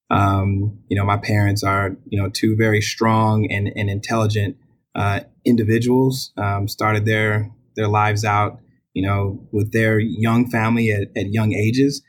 Um, 0.09 0.79
you 0.89 0.97
know, 0.97 1.05
my 1.05 1.17
parents 1.17 1.63
are, 1.63 1.95
you 2.05 2.21
know, 2.21 2.29
two 2.29 2.55
very 2.55 2.81
strong 2.81 3.47
and, 3.51 3.71
and 3.75 3.89
intelligent 3.89 4.57
uh, 4.93 5.21
individuals. 5.45 6.31
Um, 6.37 6.67
started 6.67 7.05
their 7.05 7.51
their 7.75 7.87
lives 7.87 8.23
out, 8.23 8.59
you 8.93 9.05
know, 9.05 9.47
with 9.51 9.71
their 9.71 9.99
young 9.99 10.49
family 10.49 10.91
at, 10.91 11.09
at 11.17 11.31
young 11.31 11.53
ages, 11.53 12.01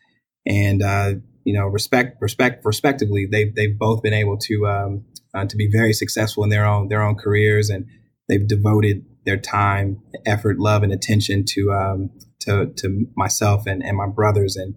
and 0.46 0.83
uh, 0.83 1.14
you 1.44 1.55
know, 1.55 1.66
respect 1.66 2.20
respect 2.20 2.64
respectively, 2.64 3.27
they've 3.31 3.55
they've 3.55 3.79
both 3.79 4.03
been 4.03 4.12
able 4.12 4.37
to 4.38 4.66
um, 4.66 5.05
uh, 5.35 5.46
to 5.46 5.57
be 5.57 5.68
very 5.70 5.92
successful 5.92 6.44
in 6.44 6.51
their 6.51 6.66
own 6.66 6.88
their 6.88 7.03
own 7.03 7.14
careers, 7.14 7.70
and 7.70 7.87
they've 8.29 8.46
devoted 8.46 9.05
their 9.26 9.36
time, 9.36 10.00
effort, 10.24 10.58
love, 10.58 10.82
and 10.82 10.92
attention 10.92 11.44
to 11.48 11.72
um, 11.72 12.10
to 12.40 12.72
to 12.76 13.06
myself 13.16 13.66
and, 13.66 13.82
and 13.82 13.96
my 13.96 14.06
brothers. 14.06 14.56
And 14.56 14.74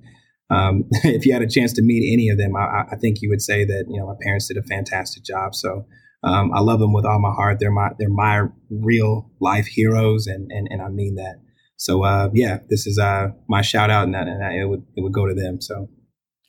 um, 0.50 0.86
if 1.04 1.26
you 1.26 1.32
had 1.32 1.42
a 1.42 1.48
chance 1.48 1.72
to 1.74 1.82
meet 1.82 2.12
any 2.12 2.30
of 2.30 2.38
them, 2.38 2.56
I, 2.56 2.86
I, 2.92 2.96
think 2.98 3.22
you 3.22 3.30
would 3.30 3.42
say 3.42 3.64
that 3.64 3.86
you 3.88 4.00
know 4.00 4.08
my 4.08 4.16
parents 4.22 4.48
did 4.48 4.58
a 4.58 4.64
fantastic 4.64 5.24
job. 5.24 5.56
So 5.56 5.86
um, 6.24 6.52
I 6.54 6.60
love 6.60 6.80
them 6.80 6.92
with 6.92 7.06
all 7.06 7.20
my 7.20 7.32
heart. 7.32 7.58
They're 7.60 7.72
my 7.72 7.92
they're 7.98 8.10
my 8.10 8.48
real 8.70 9.32
life 9.40 9.68
heroes, 9.68 10.28
and 10.28 10.52
and, 10.52 10.68
and 10.70 10.82
I 10.82 10.90
mean 10.90 11.16
that. 11.16 11.36
So 11.78 12.04
uh, 12.04 12.30
yeah, 12.34 12.58
this 12.70 12.86
is 12.88 13.00
uh, 13.00 13.30
my 13.48 13.62
shout 13.62 13.90
out, 13.90 14.04
and, 14.04 14.16
and 14.16 14.62
it 14.62 14.66
would 14.66 14.84
it 14.98 15.02
would 15.02 15.14
go 15.14 15.28
to 15.28 15.34
them. 15.34 15.62
So. 15.62 15.88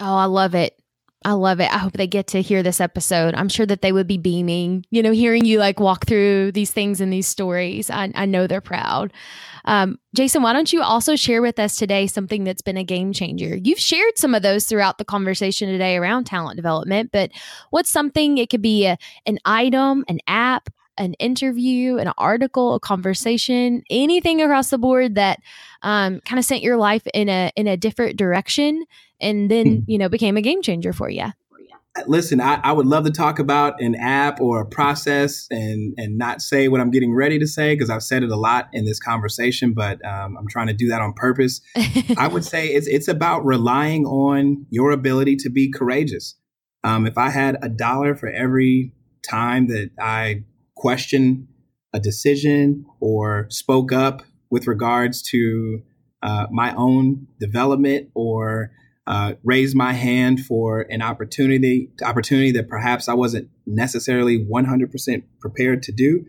Oh, 0.03 0.17
I 0.17 0.25
love 0.25 0.55
it. 0.55 0.70
I 1.23 1.33
love 1.33 1.61
it. 1.61 1.71
I 1.71 1.77
hope 1.77 1.93
they 1.93 2.07
get 2.07 2.29
to 2.29 2.41
hear 2.41 2.63
this 2.63 2.81
episode. 2.81 3.35
I'm 3.35 3.51
sure 3.51 3.67
that 3.67 3.83
they 3.83 3.93
would 3.93 4.07
be 4.07 4.17
beaming, 4.17 4.87
you 4.91 5.03
know, 5.03 5.13
hearing 5.13 5.45
you 5.45 5.59
like 5.59 5.79
walk 5.79 6.07
through 6.07 6.53
these 6.53 6.71
things 6.71 6.99
and 7.01 7.13
these 7.13 7.27
stories. 7.27 7.91
I, 7.91 8.11
I 8.15 8.25
know 8.25 8.47
they're 8.47 8.63
proud. 8.63 9.13
Um, 9.67 9.99
Jason, 10.15 10.43
why 10.43 10.55
don't 10.55 10.73
you 10.73 10.81
also 10.81 11.17
share 11.17 11.43
with 11.43 11.59
us 11.59 11.77
today 11.77 12.07
something 12.07 12.45
that's 12.45 12.63
been 12.63 12.79
a 12.79 12.85
game 12.85 13.13
changer? 13.13 13.55
You've 13.55 13.79
shared 13.79 14.17
some 14.17 14.35
of 14.35 14.43
those 14.43 14.65
throughout 14.65 14.97
the 14.97 15.05
conversation 15.05 15.69
today 15.69 15.99
around 15.99 16.25
talent 16.25 16.57
development, 16.57 17.11
but 17.13 17.31
what's 17.69 17.91
something? 17.91 18.39
It 18.39 18.49
could 18.49 18.63
be 18.63 18.87
a, 18.87 18.97
an 19.27 19.39
item, 19.45 20.07
an 20.09 20.21
app, 20.27 20.71
an 21.01 21.15
interview, 21.15 21.97
an 21.97 22.13
article, 22.17 22.75
a 22.75 22.81
conversation, 22.81 23.83
anything 23.91 24.41
across 24.41 24.71
the 24.71 24.79
board 24.79 25.17
that 25.17 25.41
um, 25.83 26.21
kind 26.21 26.39
of 26.39 26.45
sent 26.45 26.63
your 26.63 26.77
life 26.77 27.03
in 27.13 27.29
a 27.29 27.51
in 27.57 27.67
a 27.67 27.77
different 27.77 28.17
direction 28.17 28.85
and 29.21 29.51
then 29.51 29.79
hmm. 29.79 29.91
you 29.91 29.99
know 29.99 30.09
became 30.09 30.37
a 30.37 30.43
game 30.43 30.63
changer 30.63 30.93
for 30.93 31.11
you 31.11 31.27
listen, 32.07 32.41
I, 32.41 32.61
I, 32.63 32.73
would 32.73 32.87
love 32.87 33.05
to 33.05 33.11
talk 33.11 33.39
about 33.39 33.81
an 33.81 33.95
app 33.97 34.41
or 34.41 34.61
a 34.61 34.67
process 34.67 35.47
and 35.51 35.95
and 35.97 36.17
not 36.17 36.41
say 36.41 36.69
what 36.69 36.81
I'm 36.81 36.91
getting 36.91 37.15
ready 37.15 37.39
to 37.39 37.47
say 37.47 37.75
because 37.75 37.91
I've 37.91 38.03
said 38.03 38.23
it 38.23 38.31
a 38.31 38.37
lot 38.37 38.69
in 38.73 38.85
this 38.85 39.01
conversation, 39.01 39.73
but 39.75 40.05
um, 40.05 40.37
I'm 40.39 40.47
trying 40.49 40.69
to 40.69 40.73
do 40.73 40.89
that 40.89 41.01
on 41.01 41.13
purpose. 41.15 41.61
I 42.17 42.29
would 42.29 42.45
say 42.45 42.69
it's 42.69 42.87
it's 42.87 43.09
about 43.09 43.45
relying 43.45 44.07
on 44.07 44.67
your 44.71 44.93
ability 44.93 45.37
to 45.37 45.51
be 45.51 45.71
courageous. 45.71 46.37
Um, 46.85 47.07
if 47.07 47.19
I 47.19 47.31
had 47.31 47.59
a 47.63 47.69
dollar 47.69 48.15
for 48.15 48.29
every 48.29 48.93
time 49.29 49.67
that 49.69 49.91
I 50.01 50.45
questioned 50.81 51.47
a 51.93 52.01
decision 52.01 52.87
or 53.01 53.47
spoke 53.51 53.93
up 53.93 54.23
with 54.51 54.67
regards 54.67 55.23
to 55.23 55.83
uh, 56.23 56.47
my 56.51 56.75
own 56.75 57.27
development 57.39 58.09
or 58.15 58.71
uh, 59.07 59.35
raise 59.45 59.75
my 59.75 59.93
hand 59.93 60.41
for 60.41 60.87
an 60.89 61.03
opportunity 61.03 61.91
opportunity 62.03 62.51
that 62.53 62.67
perhaps 62.67 63.09
I 63.09 63.15
wasn't 63.15 63.51
necessarily 63.67 64.39
100% 64.39 65.23
prepared 65.39 65.83
to 65.83 65.93
do, 65.93 66.25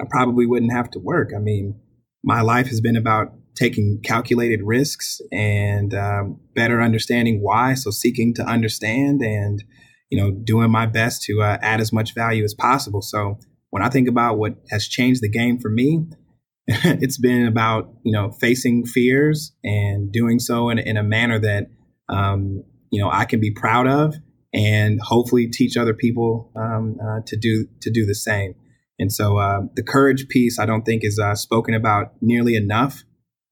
I 0.00 0.04
probably 0.08 0.46
wouldn't 0.46 0.72
have 0.72 0.90
to 0.92 0.98
work. 0.98 1.32
I 1.36 1.38
mean, 1.38 1.78
my 2.24 2.40
life 2.40 2.68
has 2.68 2.80
been 2.80 2.96
about 2.96 3.34
taking 3.56 4.00
calculated 4.02 4.60
risks 4.62 5.20
and 5.30 5.92
um, 5.92 6.40
better 6.54 6.80
understanding 6.80 7.40
why. 7.42 7.74
So 7.74 7.90
seeking 7.90 8.32
to 8.34 8.42
understand 8.42 9.20
and 9.20 9.62
you 10.10 10.18
know 10.18 10.30
doing 10.30 10.70
my 10.70 10.86
best 10.86 11.22
to 11.24 11.42
uh, 11.42 11.58
add 11.60 11.80
as 11.82 11.92
much 11.92 12.14
value 12.14 12.42
as 12.42 12.54
possible. 12.54 13.02
So 13.02 13.38
when 13.70 13.82
I 13.82 13.88
think 13.88 14.08
about 14.08 14.38
what 14.38 14.56
has 14.70 14.86
changed 14.86 15.22
the 15.22 15.28
game 15.28 15.58
for 15.58 15.70
me, 15.70 16.06
it's 16.68 17.18
been 17.18 17.46
about 17.46 17.92
you 18.04 18.12
know 18.12 18.30
facing 18.32 18.84
fears 18.84 19.52
and 19.64 20.12
doing 20.12 20.38
so 20.38 20.68
in, 20.68 20.78
in 20.78 20.96
a 20.96 21.02
manner 21.02 21.38
that 21.38 21.66
um, 22.08 22.62
you 22.90 23.00
know 23.00 23.10
I 23.10 23.24
can 23.24 23.40
be 23.40 23.50
proud 23.50 23.86
of, 23.86 24.14
and 24.52 25.00
hopefully 25.00 25.48
teach 25.48 25.76
other 25.76 25.94
people 25.94 26.52
um, 26.56 26.96
uh, 27.02 27.20
to 27.26 27.36
do 27.36 27.66
to 27.80 27.90
do 27.90 28.06
the 28.06 28.14
same. 28.14 28.54
And 29.00 29.10
so 29.10 29.38
uh, 29.38 29.62
the 29.76 29.82
courage 29.82 30.28
piece, 30.28 30.58
I 30.58 30.66
don't 30.66 30.82
think 30.82 31.02
is 31.04 31.18
uh, 31.18 31.34
spoken 31.34 31.72
about 31.72 32.12
nearly 32.20 32.54
enough, 32.54 33.02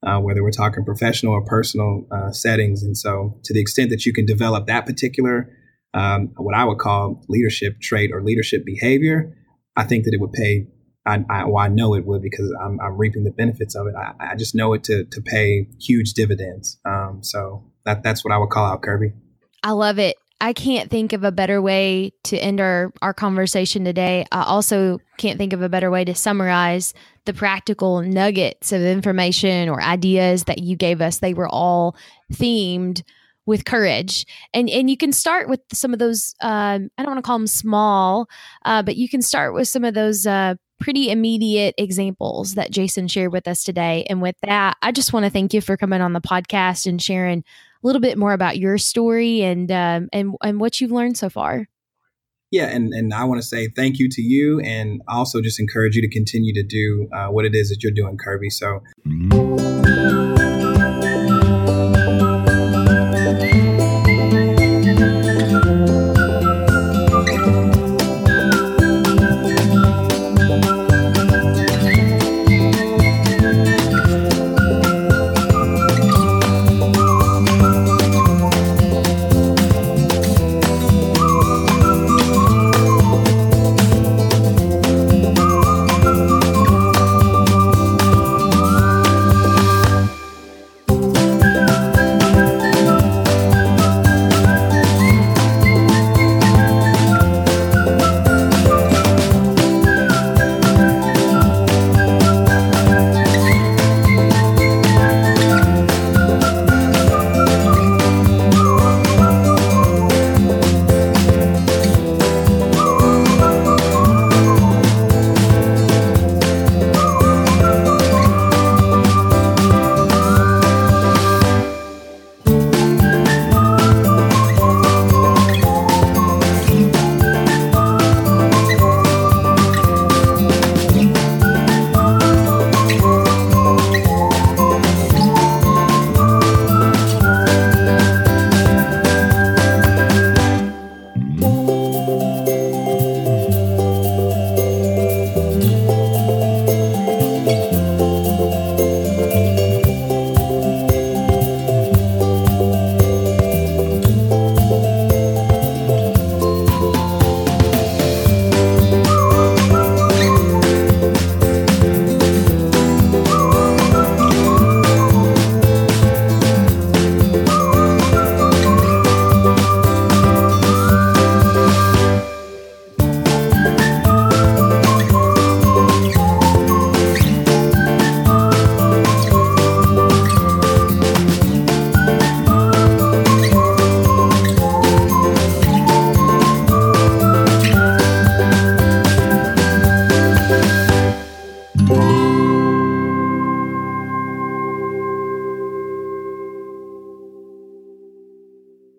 uh, 0.06 0.18
whether 0.20 0.42
we're 0.42 0.50
talking 0.50 0.84
professional 0.84 1.32
or 1.32 1.42
personal 1.42 2.06
uh, 2.12 2.30
settings. 2.32 2.82
And 2.82 2.96
so, 2.96 3.40
to 3.44 3.54
the 3.54 3.60
extent 3.60 3.88
that 3.90 4.04
you 4.04 4.12
can 4.12 4.26
develop 4.26 4.66
that 4.66 4.84
particular, 4.84 5.50
um, 5.94 6.32
what 6.36 6.54
I 6.54 6.64
would 6.64 6.78
call 6.78 7.24
leadership 7.28 7.80
trait 7.80 8.10
or 8.12 8.22
leadership 8.22 8.64
behavior, 8.66 9.34
I 9.78 9.84
think 9.84 10.04
that 10.04 10.12
it 10.12 10.20
would 10.20 10.32
pay 10.32 10.66
I, 11.06 11.24
I, 11.30 11.44
well, 11.46 11.64
I 11.64 11.68
know 11.68 11.94
it 11.94 12.04
would 12.04 12.20
because 12.20 12.54
I'm, 12.62 12.78
I'm 12.80 12.98
reaping 12.98 13.24
the 13.24 13.30
benefits 13.30 13.74
of 13.74 13.86
it. 13.86 13.94
I, 13.96 14.32
I, 14.32 14.36
just 14.36 14.54
know 14.54 14.74
it 14.74 14.84
to 14.84 15.04
to 15.04 15.22
pay 15.22 15.66
huge 15.80 16.12
dividends. 16.12 16.78
Um, 16.84 17.20
so 17.22 17.64
that 17.86 18.02
that's 18.02 18.22
what 18.22 18.34
I 18.34 18.36
would 18.36 18.50
call 18.50 18.66
out 18.66 18.82
Kirby. 18.82 19.12
I 19.62 19.70
love 19.70 19.98
it. 19.98 20.16
I 20.40 20.52
can't 20.52 20.90
think 20.90 21.12
of 21.12 21.24
a 21.24 21.32
better 21.32 21.60
way 21.60 22.12
to 22.24 22.38
end 22.38 22.60
our, 22.60 22.92
our 23.02 23.12
conversation 23.12 23.84
today. 23.84 24.24
I 24.30 24.44
also 24.44 25.00
can't 25.16 25.36
think 25.36 25.52
of 25.52 25.62
a 25.62 25.68
better 25.68 25.90
way 25.90 26.04
to 26.04 26.14
summarize 26.14 26.94
the 27.24 27.32
practical 27.32 28.02
nuggets 28.02 28.70
of 28.70 28.82
information 28.82 29.68
or 29.68 29.82
ideas 29.82 30.44
that 30.44 30.58
you 30.58 30.76
gave 30.76 31.00
us. 31.00 31.18
They 31.18 31.34
were 31.34 31.48
all 31.48 31.96
themed 32.32 33.02
with 33.48 33.64
courage 33.64 34.26
and 34.54 34.68
and 34.68 34.88
you 34.90 34.96
can 34.96 35.12
start 35.12 35.48
with 35.48 35.60
some 35.72 35.92
of 35.92 35.98
those 35.98 36.34
um, 36.42 36.90
i 36.98 37.02
don't 37.02 37.12
want 37.12 37.18
to 37.18 37.22
call 37.22 37.38
them 37.38 37.46
small 37.46 38.28
uh, 38.64 38.82
but 38.82 38.96
you 38.96 39.08
can 39.08 39.22
start 39.22 39.54
with 39.54 39.66
some 39.66 39.84
of 39.84 39.94
those 39.94 40.26
uh, 40.26 40.54
pretty 40.78 41.10
immediate 41.10 41.74
examples 41.78 42.54
that 42.54 42.70
Jason 42.70 43.08
shared 43.08 43.32
with 43.32 43.48
us 43.48 43.64
today. 43.64 44.06
And 44.08 44.22
with 44.22 44.36
that, 44.42 44.76
I 44.80 44.92
just 44.92 45.12
want 45.12 45.24
to 45.24 45.30
thank 45.30 45.52
you 45.52 45.60
for 45.60 45.76
coming 45.76 46.00
on 46.00 46.12
the 46.12 46.20
podcast 46.20 46.86
and 46.86 47.02
sharing 47.02 47.40
a 47.40 47.86
little 47.86 48.00
bit 48.00 48.18
more 48.18 48.32
about 48.32 48.58
your 48.58 48.78
story 48.78 49.42
and 49.42 49.70
um, 49.70 50.08
and 50.12 50.34
and 50.42 50.60
what 50.60 50.80
you've 50.80 50.92
learned 50.92 51.16
so 51.16 51.28
far. 51.28 51.66
Yeah, 52.50 52.66
and, 52.68 52.94
and 52.94 53.12
I 53.12 53.24
want 53.24 53.42
to 53.42 53.46
say 53.46 53.68
thank 53.68 53.98
you 53.98 54.08
to 54.08 54.22
you, 54.22 54.58
and 54.60 55.02
also 55.06 55.42
just 55.42 55.60
encourage 55.60 55.96
you 55.96 56.02
to 56.02 56.08
continue 56.08 56.54
to 56.54 56.62
do 56.62 57.08
uh, 57.14 57.28
what 57.28 57.44
it 57.44 57.54
is 57.54 57.68
that 57.68 57.82
you're 57.82 57.92
doing, 57.92 58.16
Kirby. 58.16 58.48
So. 58.48 58.80